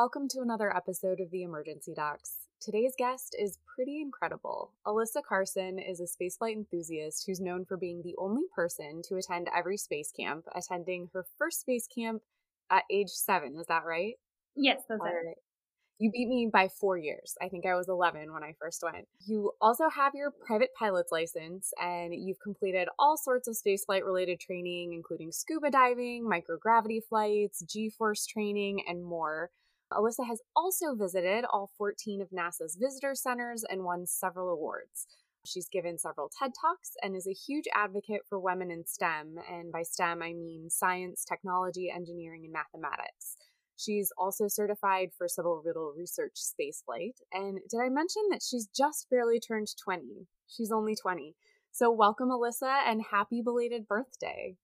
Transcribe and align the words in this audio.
welcome 0.00 0.26
to 0.26 0.40
another 0.40 0.74
episode 0.74 1.20
of 1.20 1.30
the 1.30 1.42
Emergency 1.42 1.92
Docs. 1.94 2.48
Today's 2.58 2.94
guest 2.96 3.36
is 3.38 3.58
pretty 3.76 4.00
incredible. 4.00 4.72
Alyssa 4.86 5.22
Carson 5.22 5.78
is 5.78 6.00
a 6.00 6.04
spaceflight 6.04 6.54
enthusiast 6.54 7.24
who's 7.26 7.38
known 7.38 7.66
for 7.66 7.76
being 7.76 8.00
the 8.02 8.14
only 8.16 8.44
person 8.56 9.02
to 9.06 9.16
attend 9.16 9.48
every 9.54 9.76
space 9.76 10.10
camp, 10.10 10.46
attending 10.54 11.10
her 11.12 11.26
first 11.36 11.60
space 11.60 11.86
camp 11.86 12.22
at 12.70 12.84
age 12.90 13.10
seven. 13.10 13.58
Is 13.60 13.66
that 13.66 13.84
right? 13.84 14.14
Yes, 14.56 14.80
that's 14.88 15.02
right. 15.02 15.34
You 15.98 16.10
beat 16.10 16.28
me 16.28 16.48
by 16.50 16.68
four 16.68 16.96
years. 16.96 17.34
I 17.42 17.50
think 17.50 17.66
I 17.66 17.74
was 17.74 17.90
11 17.90 18.32
when 18.32 18.42
I 18.42 18.54
first 18.58 18.82
went. 18.82 19.06
You 19.26 19.52
also 19.60 19.90
have 19.90 20.14
your 20.14 20.30
private 20.46 20.70
pilot's 20.78 21.12
license, 21.12 21.74
and 21.78 22.14
you've 22.14 22.40
completed 22.40 22.88
all 22.98 23.18
sorts 23.18 23.48
of 23.48 23.54
spaceflight 23.54 24.06
related 24.06 24.40
training, 24.40 24.94
including 24.94 25.30
scuba 25.30 25.70
diving, 25.70 26.24
microgravity 26.24 27.00
flights, 27.06 27.62
G 27.68 27.90
force 27.90 28.24
training, 28.24 28.82
and 28.88 29.04
more. 29.04 29.50
Alyssa 29.92 30.26
has 30.26 30.40
also 30.54 30.94
visited 30.94 31.44
all 31.52 31.70
14 31.76 32.22
of 32.22 32.30
NASA's 32.30 32.76
visitor 32.80 33.14
centers 33.14 33.64
and 33.68 33.84
won 33.84 34.06
several 34.06 34.48
awards. 34.48 35.06
She's 35.46 35.68
given 35.68 35.98
several 35.98 36.28
TED 36.28 36.52
Talks 36.60 36.92
and 37.02 37.16
is 37.16 37.26
a 37.26 37.32
huge 37.32 37.64
advocate 37.74 38.22
for 38.28 38.38
women 38.38 38.70
in 38.70 38.84
STEM. 38.86 39.36
And 39.50 39.72
by 39.72 39.82
STEM, 39.82 40.22
I 40.22 40.32
mean 40.34 40.68
science, 40.68 41.24
technology, 41.24 41.90
engineering, 41.90 42.42
and 42.44 42.52
mathematics. 42.52 43.36
She's 43.76 44.12
also 44.18 44.46
certified 44.48 45.10
for 45.16 45.26
suborbital 45.26 45.96
research 45.96 46.34
spaceflight. 46.34 47.14
And 47.32 47.60
did 47.70 47.80
I 47.80 47.88
mention 47.88 48.22
that 48.30 48.42
she's 48.42 48.66
just 48.66 49.08
barely 49.10 49.40
turned 49.40 49.68
20? 49.82 50.26
She's 50.46 50.70
only 50.70 50.94
20. 50.94 51.34
So, 51.72 51.90
welcome, 51.90 52.28
Alyssa, 52.28 52.82
and 52.86 53.00
happy 53.10 53.40
belated 53.42 53.88
birthday. 53.88 54.56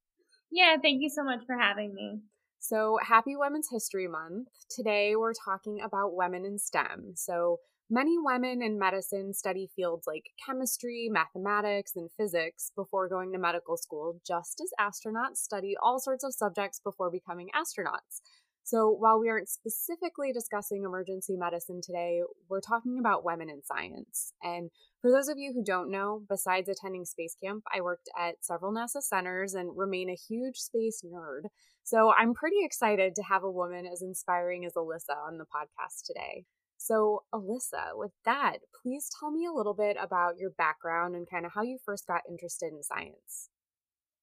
Yeah, 0.51 0.77
thank 0.83 1.01
you 1.01 1.09
so 1.09 1.25
much 1.25 1.41
for 1.47 1.57
having 1.57 1.95
me. 1.95 2.21
So, 2.69 2.99
happy 3.01 3.37
Women's 3.37 3.69
History 3.71 4.09
Month. 4.09 4.49
Today, 4.69 5.15
we're 5.15 5.35
talking 5.35 5.81
about 5.81 6.17
women 6.17 6.45
in 6.45 6.59
STEM. 6.59 7.13
So, 7.15 7.61
many 7.89 8.17
women 8.19 8.61
in 8.61 8.77
medicine 8.77 9.33
study 9.35 9.71
fields 9.77 10.09
like 10.09 10.31
chemistry, 10.45 11.09
mathematics, 11.09 11.93
and 11.95 12.11
physics 12.11 12.73
before 12.75 13.09
going 13.09 13.31
to 13.31 13.39
medical 13.39 13.77
school, 13.77 14.21
just 14.27 14.61
as 14.61 14.73
astronauts 14.81 15.37
study 15.37 15.77
all 15.81 16.01
sorts 16.01 16.25
of 16.25 16.35
subjects 16.35 16.81
before 16.81 17.09
becoming 17.09 17.51
astronauts. 17.55 18.21
So, 18.67 18.91
while 18.91 19.21
we 19.21 19.29
aren't 19.29 19.49
specifically 19.49 20.33
discussing 20.33 20.83
emergency 20.83 21.37
medicine 21.37 21.81
today, 21.81 22.23
we're 22.49 22.61
talking 22.61 22.99
about 22.99 23.25
women 23.25 23.49
in 23.49 23.63
science. 23.63 24.33
And 24.43 24.73
for 25.01 25.13
those 25.13 25.29
of 25.29 25.39
you 25.39 25.53
who 25.55 25.63
don't 25.63 25.89
know, 25.89 26.25
besides 26.29 26.69
attending 26.69 27.05
Space 27.05 27.37
Camp, 27.41 27.63
I 27.73 27.81
worked 27.81 28.09
at 28.19 28.45
several 28.45 28.73
NASA 28.73 29.03
centers 29.03 29.55
and 29.55 29.79
remain 29.79 30.11
a 30.11 30.17
huge 30.17 30.57
space 30.57 31.01
nerd. 31.07 31.43
So, 31.85 32.13
I'm 32.19 32.35
pretty 32.35 32.57
excited 32.65 33.15
to 33.15 33.23
have 33.23 33.45
a 33.45 33.51
woman 33.53 33.87
as 33.87 34.03
inspiring 34.03 34.65
as 34.65 34.73
Alyssa 34.75 35.17
on 35.25 35.39
the 35.39 35.45
podcast 35.45 36.05
today. 36.05 36.45
So, 36.77 37.23
Alyssa, 37.33 37.95
with 37.95 38.15
that, 38.25 38.59
please 38.83 39.09
tell 39.21 39.31
me 39.31 39.47
a 39.47 39.53
little 39.53 39.75
bit 39.75 39.97
about 40.01 40.39
your 40.39 40.51
background 40.51 41.15
and 41.15 41.31
kind 41.31 41.47
of 41.47 41.53
how 41.55 41.63
you 41.63 41.79
first 41.85 42.09
got 42.09 42.23
interested 42.29 42.73
in 42.73 42.83
science. 42.83 43.49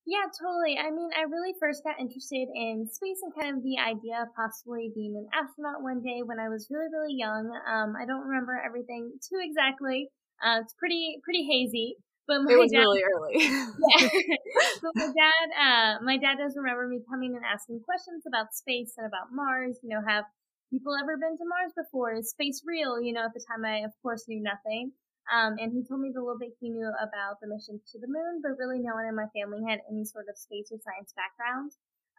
Yeah, 0.05 0.27
totally. 0.35 0.75
I 0.75 0.91
mean, 0.91 1.09
I 1.15 1.23
really 1.31 1.55
first 1.59 1.83
got 1.83 1.95
interested 1.95 2.51
in 2.51 2.87
space 2.91 3.23
and 3.23 3.31
kind 3.31 3.55
of 3.55 3.63
the 3.63 3.79
idea 3.79 4.19
of 4.19 4.35
possibly 4.35 4.91
being 4.91 5.15
an 5.15 5.27
astronaut 5.31 5.79
one 5.79 6.03
day 6.03 6.19
when 6.27 6.43
I 6.43 6.49
was 6.51 6.67
really, 6.69 6.91
really 6.91 7.15
young. 7.15 7.47
Um, 7.63 7.95
I 7.95 8.03
don't 8.05 8.27
remember 8.27 8.51
everything 8.59 9.15
too 9.23 9.39
exactly. 9.39 10.11
Uh, 10.43 10.59
it's 10.59 10.75
pretty, 10.75 11.23
pretty 11.23 11.47
hazy. 11.47 11.95
But 12.27 12.43
my 12.43 12.51
it 12.51 12.59
was 12.59 12.71
dad, 12.71 12.83
really 12.83 13.03
early. 13.03 13.35
yeah. 13.39 14.07
but 14.83 14.91
my 14.95 15.07
dad, 15.11 15.47
uh, 15.55 15.91
my 16.03 16.17
dad 16.17 16.35
does 16.39 16.55
remember 16.55 16.87
me 16.87 16.99
coming 17.09 17.35
and 17.35 17.43
asking 17.43 17.79
questions 17.83 18.23
about 18.27 18.55
space 18.55 18.95
and 18.97 19.07
about 19.07 19.31
Mars. 19.31 19.79
You 19.83 19.89
know, 19.89 20.03
have 20.07 20.23
people 20.71 20.95
ever 20.95 21.15
been 21.15 21.35
to 21.35 21.47
Mars 21.47 21.71
before? 21.75 22.15
Is 22.15 22.31
space 22.31 22.63
real? 22.65 22.99
You 22.99 23.11
know, 23.11 23.27
at 23.27 23.33
the 23.35 23.43
time 23.43 23.63
I, 23.63 23.83
of 23.83 23.91
course, 24.01 24.23
knew 24.27 24.43
nothing. 24.43 24.91
Um, 25.31 25.55
and 25.57 25.71
he 25.71 25.83
told 25.87 26.01
me 26.01 26.11
the 26.11 26.19
little 26.19 26.39
bit 26.39 26.57
he 26.59 26.69
knew 26.69 26.91
about 26.99 27.39
the 27.39 27.47
mission 27.47 27.79
to 27.91 27.99
the 27.99 28.11
moon, 28.11 28.41
but 28.43 28.59
really 28.59 28.79
no 28.79 28.93
one 28.93 29.07
in 29.07 29.15
my 29.15 29.31
family 29.31 29.63
had 29.63 29.79
any 29.89 30.03
sort 30.03 30.27
of 30.27 30.37
space 30.37 30.67
or 30.71 30.79
science 30.83 31.13
background. 31.15 31.71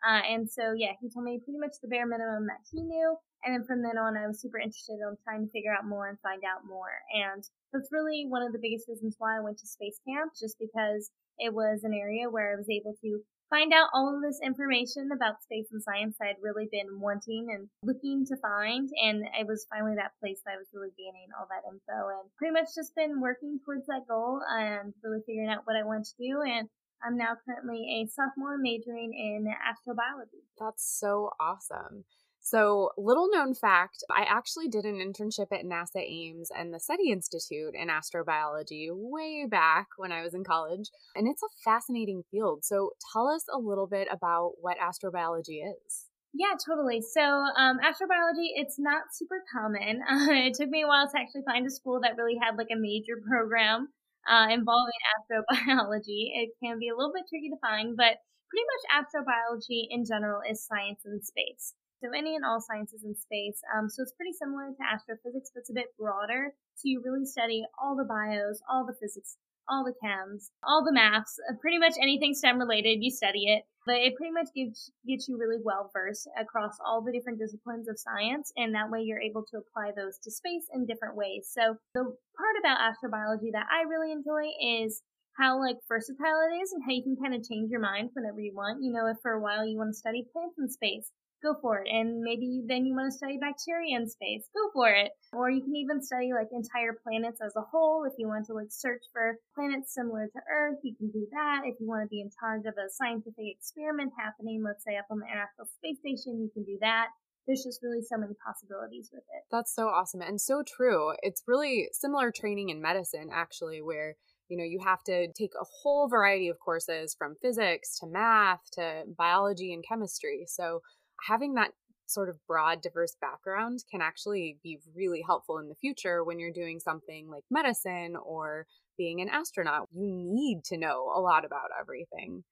Uh, 0.04 0.20
and 0.24 0.48
so, 0.48 0.72
yeah, 0.72 0.92
he 1.00 1.08
told 1.08 1.24
me 1.24 1.40
pretty 1.40 1.58
much 1.58 1.80
the 1.80 1.88
bare 1.88 2.06
minimum 2.06 2.46
that 2.46 2.60
he 2.72 2.82
knew. 2.82 3.16
And 3.44 3.54
then 3.54 3.64
from 3.64 3.82
then 3.82 3.96
on, 3.96 4.16
I 4.16 4.26
was 4.26 4.40
super 4.40 4.58
interested 4.58 5.00
in 5.00 5.16
trying 5.24 5.44
to 5.44 5.52
figure 5.52 5.72
out 5.72 5.88
more 5.88 6.08
and 6.08 6.20
find 6.20 6.42
out 6.44 6.64
more. 6.68 7.00
And 7.12 7.44
that's 7.72 7.92
really 7.92 8.24
one 8.28 8.42
of 8.42 8.52
the 8.52 8.60
biggest 8.60 8.88
reasons 8.88 9.16
why 9.18 9.36
I 9.36 9.44
went 9.44 9.58
to 9.60 9.66
space 9.66 10.00
camp, 10.08 10.32
just 10.38 10.56
because 10.58 11.10
it 11.38 11.52
was 11.52 11.84
an 11.84 11.92
area 11.92 12.28
where 12.28 12.52
I 12.52 12.56
was 12.56 12.68
able 12.68 12.94
to 13.00 13.20
find 13.50 13.72
out 13.72 13.90
all 13.92 14.14
of 14.14 14.22
this 14.22 14.40
information 14.42 15.10
about 15.14 15.42
space 15.42 15.68
and 15.72 15.82
science 15.82 16.16
I'd 16.20 16.42
really 16.42 16.68
been 16.70 17.00
wanting 17.00 17.48
and 17.52 17.68
looking 17.82 18.24
to 18.26 18.36
find. 18.40 18.88
And 19.02 19.24
it 19.38 19.46
was 19.46 19.66
finally 19.70 19.94
that 19.96 20.18
place 20.20 20.40
that 20.44 20.54
I 20.54 20.60
was 20.60 20.68
really 20.72 20.92
gaining 20.96 21.28
all 21.38 21.46
that 21.48 21.66
info 21.68 22.08
and 22.08 22.30
pretty 22.38 22.52
much 22.52 22.74
just 22.74 22.94
been 22.94 23.20
working 23.20 23.60
towards 23.64 23.86
that 23.86 24.08
goal 24.08 24.40
and 24.48 24.94
really 25.02 25.20
figuring 25.26 25.50
out 25.50 25.66
what 25.66 25.76
I 25.76 25.84
want 25.84 26.06
to 26.06 26.18
do. 26.18 26.42
And 26.42 26.68
I'm 27.04 27.16
now 27.16 27.36
currently 27.44 27.84
a 28.00 28.08
sophomore 28.08 28.56
majoring 28.56 29.12
in 29.12 29.46
astrobiology. 29.46 30.42
That's 30.58 30.82
so 30.82 31.30
awesome. 31.38 32.04
So, 32.44 32.90
little 32.98 33.30
known 33.30 33.54
fact 33.54 34.04
I 34.10 34.24
actually 34.28 34.68
did 34.68 34.84
an 34.84 34.96
internship 34.96 35.46
at 35.50 35.64
NASA 35.64 36.04
Ames 36.04 36.50
and 36.54 36.74
the 36.74 36.78
SETI 36.78 37.10
Institute 37.10 37.72
in 37.74 37.88
astrobiology 37.88 38.88
way 38.92 39.46
back 39.48 39.88
when 39.96 40.12
I 40.12 40.20
was 40.20 40.34
in 40.34 40.44
college, 40.44 40.90
and 41.16 41.26
it's 41.26 41.42
a 41.42 41.48
fascinating 41.64 42.22
field. 42.30 42.62
So, 42.62 42.90
tell 43.14 43.28
us 43.28 43.46
a 43.50 43.56
little 43.56 43.86
bit 43.86 44.08
about 44.12 44.56
what 44.60 44.76
astrobiology 44.76 45.64
is. 45.64 46.10
Yeah, 46.34 46.52
totally. 46.60 47.00
So, 47.00 47.22
um, 47.22 47.78
astrobiology, 47.80 48.52
it's 48.56 48.78
not 48.78 49.04
super 49.14 49.42
common. 49.50 50.02
Uh, 50.06 50.28
it 50.44 50.52
took 50.52 50.68
me 50.68 50.82
a 50.82 50.86
while 50.86 51.10
to 51.10 51.18
actually 51.18 51.44
find 51.46 51.66
a 51.66 51.70
school 51.70 52.00
that 52.02 52.18
really 52.18 52.36
had 52.36 52.58
like 52.58 52.68
a 52.70 52.76
major 52.76 53.24
program 53.26 53.88
uh, 54.28 54.48
involving 54.50 55.00
astrobiology. 55.16 56.28
It 56.44 56.50
can 56.62 56.78
be 56.78 56.90
a 56.90 56.94
little 56.94 57.14
bit 57.14 57.24
tricky 57.26 57.48
to 57.48 57.56
find, 57.62 57.96
but 57.96 58.20
pretty 58.52 58.66
much 58.68 58.84
astrobiology 59.00 59.86
in 59.88 60.04
general 60.04 60.42
is 60.46 60.62
science 60.62 61.00
in 61.06 61.22
space 61.22 61.72
so 62.04 62.12
any 62.12 62.36
and 62.36 62.44
all 62.44 62.60
sciences 62.60 63.02
in 63.04 63.16
space. 63.16 63.60
Um, 63.72 63.88
so 63.88 64.02
it's 64.02 64.12
pretty 64.12 64.36
similar 64.36 64.68
to 64.68 64.84
astrophysics, 64.84 65.50
but 65.54 65.60
it's 65.60 65.70
a 65.70 65.74
bit 65.74 65.96
broader. 65.98 66.52
So 66.76 66.82
you 66.84 67.00
really 67.00 67.24
study 67.24 67.64
all 67.80 67.96
the 67.96 68.04
bios, 68.04 68.60
all 68.68 68.84
the 68.84 68.96
physics, 69.00 69.36
all 69.68 69.84
the 69.84 69.96
chems, 70.04 70.50
all 70.62 70.84
the 70.84 70.92
maths, 70.92 71.40
uh, 71.48 71.54
pretty 71.60 71.78
much 71.78 71.94
anything 71.96 72.34
STEM 72.34 72.58
related, 72.58 73.00
you 73.00 73.10
study 73.10 73.46
it. 73.48 73.64
But 73.86 73.96
it 73.96 74.16
pretty 74.16 74.32
much 74.32 74.48
gets, 74.54 74.90
gets 75.06 75.28
you 75.28 75.36
really 75.38 75.60
well 75.62 75.90
versed 75.92 76.28
across 76.40 76.76
all 76.84 77.02
the 77.02 77.12
different 77.12 77.38
disciplines 77.38 77.88
of 77.88 77.98
science, 77.98 78.52
and 78.56 78.74
that 78.74 78.90
way 78.90 79.00
you're 79.00 79.20
able 79.20 79.44
to 79.52 79.58
apply 79.60 79.92
those 79.92 80.18
to 80.24 80.30
space 80.30 80.64
in 80.72 80.86
different 80.86 81.16
ways. 81.16 81.48
So 81.52 81.76
the 81.94 82.04
part 82.04 82.56
about 82.60 82.80
astrobiology 82.80 83.52
that 83.52 83.68
I 83.68 83.88
really 83.88 84.12
enjoy 84.12 84.52
is 84.60 85.02
how 85.36 85.60
like 85.60 85.76
versatile 85.88 86.48
it 86.48 86.62
is 86.62 86.72
and 86.72 86.82
how 86.82 86.92
you 86.92 87.02
can 87.02 87.16
kind 87.16 87.34
of 87.34 87.46
change 87.46 87.70
your 87.70 87.80
mind 87.80 88.10
whenever 88.14 88.40
you 88.40 88.54
want. 88.54 88.82
You 88.82 88.92
know, 88.92 89.06
if 89.06 89.18
for 89.20 89.32
a 89.32 89.40
while 89.40 89.66
you 89.66 89.76
want 89.76 89.92
to 89.92 89.98
study 89.98 90.24
plants 90.32 90.56
in 90.58 90.70
space, 90.70 91.10
go 91.44 91.54
for 91.60 91.84
it. 91.84 91.88
And 91.92 92.20
maybe 92.20 92.64
then 92.66 92.86
you 92.86 92.96
want 92.96 93.12
to 93.12 93.16
study 93.16 93.36
bacteria 93.36 93.96
in 93.96 94.08
space, 94.08 94.48
go 94.56 94.72
for 94.72 94.88
it. 94.88 95.12
Or 95.32 95.50
you 95.50 95.60
can 95.60 95.76
even 95.76 96.00
study 96.00 96.32
like 96.32 96.48
entire 96.50 96.96
planets 96.96 97.40
as 97.44 97.52
a 97.56 97.62
whole. 97.62 98.04
If 98.08 98.14
you 98.18 98.26
want 98.26 98.46
to 98.46 98.54
like 98.54 98.72
search 98.72 99.04
for 99.12 99.36
planets 99.54 99.92
similar 99.92 100.26
to 100.32 100.40
Earth, 100.48 100.80
you 100.82 100.96
can 100.96 101.10
do 101.10 101.26
that. 101.32 101.62
If 101.64 101.76
you 101.78 101.86
want 101.86 102.02
to 102.02 102.08
be 102.08 102.20
in 102.20 102.30
charge 102.40 102.64
of 102.64 102.74
a 102.80 102.88
scientific 102.88 103.44
experiment 103.60 104.12
happening, 104.18 104.64
let's 104.64 104.82
say 104.82 104.96
up 104.96 105.06
on 105.10 105.20
the 105.20 105.26
International 105.26 105.68
Space 105.68 106.00
Station, 106.00 106.40
you 106.40 106.50
can 106.54 106.64
do 106.64 106.78
that 106.80 107.08
there's 107.46 107.64
just 107.64 107.82
really 107.82 108.02
so 108.02 108.16
many 108.16 108.34
possibilities 108.44 109.10
with 109.12 109.22
it. 109.22 109.44
That's 109.50 109.74
so 109.74 109.88
awesome 109.88 110.22
and 110.22 110.40
so 110.40 110.62
true. 110.66 111.12
It's 111.22 111.42
really 111.46 111.88
similar 111.92 112.32
training 112.32 112.70
in 112.70 112.80
medicine, 112.80 113.28
actually, 113.32 113.82
where 113.82 114.16
you 114.48 114.56
know 114.56 114.64
you 114.64 114.80
have 114.84 115.02
to 115.04 115.28
take 115.32 115.52
a 115.60 115.64
whole 115.82 116.08
variety 116.08 116.48
of 116.48 116.58
courses 116.58 117.14
from 117.16 117.36
physics 117.40 117.98
to 117.98 118.06
math 118.06 118.60
to 118.72 119.04
biology 119.16 119.72
and 119.72 119.84
chemistry. 119.86 120.44
So 120.46 120.80
having 121.26 121.54
that 121.54 121.72
sort 122.06 122.28
of 122.28 122.36
broad, 122.46 122.82
diverse 122.82 123.16
background 123.20 123.84
can 123.90 124.02
actually 124.02 124.58
be 124.62 124.78
really 124.94 125.22
helpful 125.26 125.58
in 125.58 125.68
the 125.68 125.74
future 125.74 126.22
when 126.22 126.38
you're 126.38 126.52
doing 126.52 126.78
something 126.78 127.30
like 127.30 127.44
medicine 127.50 128.14
or 128.16 128.66
being 128.98 129.20
an 129.20 129.28
astronaut. 129.28 129.88
You 129.92 130.06
need 130.06 130.64
to 130.66 130.76
know 130.76 131.10
a 131.14 131.20
lot 131.20 131.44
about 131.44 131.70
everything. 131.80 132.44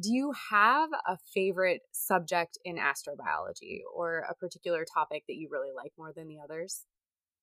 Do 0.00 0.12
you 0.12 0.32
have 0.50 0.90
a 1.06 1.16
favorite 1.32 1.82
subject 1.92 2.58
in 2.64 2.76
astrobiology 2.76 3.80
or 3.94 4.26
a 4.28 4.34
particular 4.34 4.84
topic 4.84 5.24
that 5.28 5.36
you 5.36 5.48
really 5.50 5.70
like 5.74 5.92
more 5.96 6.12
than 6.14 6.28
the 6.28 6.40
others? 6.42 6.84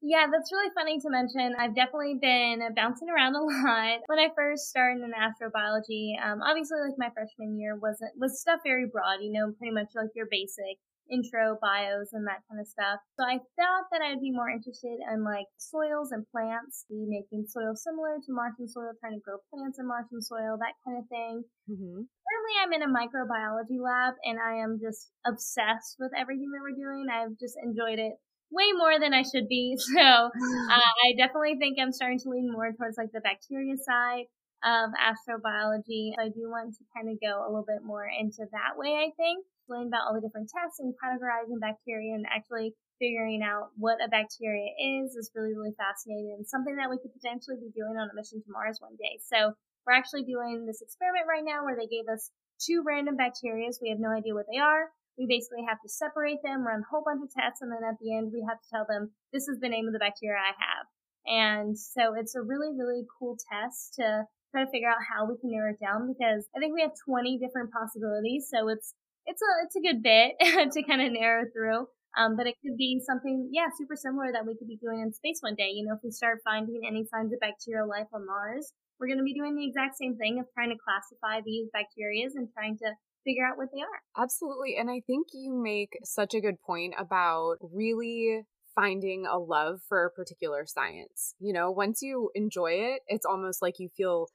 Yeah, 0.02 0.26
that's 0.34 0.52
really 0.52 0.74
funny 0.74 0.98
to 0.98 1.10
mention. 1.14 1.54
I've 1.62 1.76
definitely 1.78 2.18
been 2.20 2.66
bouncing 2.76 3.10
around 3.10 3.36
a 3.38 3.42
lot. 3.46 4.02
When 4.08 4.18
I 4.18 4.34
first 4.36 4.70
started 4.70 5.06
in 5.06 5.14
astrobiology, 5.14 6.18
um, 6.18 6.42
obviously 6.42 6.82
like 6.82 6.98
my 6.98 7.14
freshman 7.14 7.60
year 7.60 7.78
wasn't 7.78 8.18
was 8.18 8.42
stuff 8.42 8.62
very 8.66 8.90
broad, 8.90 9.22
you 9.22 9.32
know, 9.32 9.54
pretty 9.58 9.74
much 9.74 9.94
like 9.94 10.10
your 10.16 10.26
basic 10.30 10.82
intro 11.12 11.60
bios 11.62 12.14
and 12.14 12.26
that 12.26 12.42
kind 12.50 12.58
of 12.58 12.66
stuff. 12.66 12.98
So 13.20 13.28
I 13.28 13.38
thought 13.60 13.92
that 13.92 14.02
I'd 14.02 14.24
be 14.24 14.32
more 14.32 14.50
interested 14.50 14.98
in 15.12 15.22
like 15.22 15.46
soils 15.58 16.10
and 16.10 16.26
plants, 16.32 16.88
be 16.90 17.06
making 17.06 17.46
soil 17.46 17.76
similar 17.76 18.18
to 18.26 18.34
Martian 18.34 18.66
soil, 18.66 18.96
trying 18.98 19.20
to 19.20 19.22
grow 19.22 19.38
plants 19.54 19.78
in 19.78 19.86
Martian 19.86 20.24
soil, 20.24 20.58
that 20.58 20.80
kind 20.82 20.98
of 20.98 21.06
thing. 21.12 21.44
Mm-hmm. 21.70 22.02
Currently, 22.10 22.56
I'm 22.64 22.74
in 22.74 22.88
a 22.88 22.90
microbiology 22.90 23.78
lab 23.78 24.16
and 24.24 24.40
I 24.40 24.64
am 24.64 24.80
just 24.82 25.12
obsessed 25.28 26.00
with 26.00 26.16
everything 26.18 26.50
that 26.56 26.64
we're 26.64 26.80
doing. 26.80 27.06
I've 27.12 27.38
just 27.38 27.60
enjoyed 27.62 28.00
it 28.00 28.16
way 28.52 28.72
more 28.76 29.00
than 29.00 29.14
I 29.14 29.24
should 29.24 29.48
be. 29.48 29.78
So 29.92 30.02
uh, 30.02 30.94
I 31.06 31.16
definitely 31.18 31.58
think 31.60 31.78
I'm 31.80 31.92
starting 31.92 32.20
to 32.20 32.30
lean 32.30 32.52
more 32.52 32.72
towards 32.72 32.98
like 32.98 33.12
the 33.12 33.22
bacteria 33.22 33.76
side 33.78 34.26
of 34.64 34.94
astrobiology. 34.96 36.14
I 36.20 36.30
do 36.30 36.48
want 36.48 36.76
to 36.78 36.84
kind 36.96 37.10
of 37.10 37.18
go 37.20 37.42
a 37.42 37.50
little 37.50 37.68
bit 37.68 37.84
more 37.84 38.06
into 38.06 38.46
that 38.52 38.78
way, 38.78 39.02
I 39.02 39.10
think. 39.18 39.46
Learn 39.68 39.88
about 39.88 40.08
all 40.08 40.14
the 40.14 40.22
different 40.22 40.52
tests 40.52 40.80
and 40.80 40.94
categorizing 41.00 41.60
bacteria 41.60 42.14
and 42.14 42.26
actually 42.30 42.76
figuring 43.02 43.42
out 43.42 43.74
what 43.76 43.98
a 43.98 44.08
bacteria 44.08 44.70
is 44.78 45.16
is 45.18 45.32
really, 45.34 45.58
really 45.58 45.74
fascinating 45.74 46.38
and 46.38 46.46
something 46.46 46.78
that 46.78 46.90
we 46.90 47.02
could 47.02 47.14
potentially 47.14 47.58
be 47.58 47.74
doing 47.74 47.98
on 47.98 48.10
a 48.10 48.16
mission 48.16 48.38
to 48.38 48.50
Mars 48.54 48.78
one 48.80 48.96
day. 48.96 49.18
So 49.26 49.58
we're 49.86 49.98
actually 49.98 50.24
doing 50.24 50.70
this 50.70 50.82
experiment 50.82 51.26
right 51.26 51.44
now 51.44 51.66
where 51.66 51.76
they 51.76 51.90
gave 51.90 52.06
us 52.06 52.30
two 52.62 52.86
random 52.86 53.18
bacteria. 53.18 53.74
We 53.82 53.90
have 53.90 54.00
no 54.00 54.14
idea 54.14 54.38
what 54.38 54.46
they 54.46 54.62
are. 54.62 54.94
We 55.22 55.30
basically 55.30 55.62
have 55.70 55.78
to 55.86 55.90
separate 55.90 56.42
them, 56.42 56.66
run 56.66 56.82
a 56.82 56.90
whole 56.90 57.06
bunch 57.06 57.22
of 57.22 57.30
tests, 57.30 57.62
and 57.62 57.70
then 57.70 57.86
at 57.86 58.02
the 58.02 58.10
end 58.10 58.34
we 58.34 58.42
have 58.50 58.58
to 58.58 58.70
tell 58.74 58.90
them, 58.90 59.14
this 59.30 59.46
is 59.46 59.62
the 59.62 59.70
name 59.70 59.86
of 59.86 59.94
the 59.94 60.02
bacteria 60.02 60.42
I 60.42 60.58
have. 60.58 60.90
And 61.30 61.78
so 61.78 62.18
it's 62.18 62.34
a 62.34 62.42
really, 62.42 62.74
really 62.74 63.06
cool 63.20 63.38
test 63.38 63.94
to 64.02 64.26
try 64.50 64.66
to 64.66 64.72
figure 64.72 64.90
out 64.90 65.06
how 65.06 65.30
we 65.30 65.38
can 65.38 65.54
narrow 65.54 65.78
it 65.78 65.80
down 65.80 66.10
because 66.10 66.50
I 66.58 66.60
think 66.60 66.74
we 66.74 66.82
have 66.82 66.98
20 67.06 67.38
different 67.38 67.70
possibilities. 67.70 68.50
So 68.50 68.68
it's, 68.68 68.98
it's 69.30 69.42
a, 69.42 69.52
it's 69.62 69.78
a 69.78 69.86
good 69.86 70.02
bit 70.02 70.34
to 70.74 70.84
kind 70.84 71.06
of 71.06 71.14
narrow 71.14 71.46
through. 71.54 71.86
Um, 72.18 72.36
but 72.36 72.48
it 72.48 72.60
could 72.60 72.76
be 72.76 73.00
something, 73.00 73.48
yeah, 73.54 73.72
super 73.78 73.96
similar 73.96 74.34
that 74.34 74.46
we 74.46 74.58
could 74.58 74.68
be 74.68 74.76
doing 74.76 75.00
in 75.00 75.14
space 75.14 75.40
one 75.40 75.56
day. 75.56 75.72
You 75.72 75.88
know, 75.88 75.96
if 75.96 76.04
we 76.04 76.12
start 76.12 76.44
finding 76.44 76.82
any 76.84 77.06
signs 77.08 77.32
of 77.32 77.40
bacterial 77.40 77.88
life 77.88 78.12
on 78.12 78.26
Mars, 78.26 78.74
we're 79.00 79.08
going 79.08 79.22
to 79.22 79.24
be 79.24 79.34
doing 79.34 79.56
the 79.56 79.66
exact 79.66 79.96
same 79.96 80.18
thing 80.18 80.38
of 80.38 80.46
trying 80.54 80.70
to 80.70 80.84
classify 80.84 81.40
these 81.40 81.72
bacterias 81.72 82.36
and 82.36 82.52
trying 82.52 82.78
to 82.84 82.92
figure 83.24 83.46
out 83.46 83.58
what 83.58 83.70
they 83.74 83.82
are. 83.82 84.24
Absolutely. 84.24 84.76
And 84.78 84.90
I 84.90 85.02
think 85.06 85.28
you 85.34 85.54
make 85.54 85.98
such 86.04 86.34
a 86.34 86.42
good 86.42 86.62
point 86.62 86.94
about 86.98 87.58
really 87.62 88.42
finding 88.76 89.26
a 89.26 89.38
love 89.38 89.82
for 89.88 90.06
a 90.06 90.12
particular 90.12 90.66
science. 90.66 91.36
You 91.40 91.54
know, 91.54 91.72
once 91.72 92.02
you 92.02 92.32
enjoy 92.36 92.72
it, 92.72 93.02
it's 93.08 93.26
almost 93.26 93.62
like 93.62 93.80
you 93.80 93.90
feel 93.96 94.28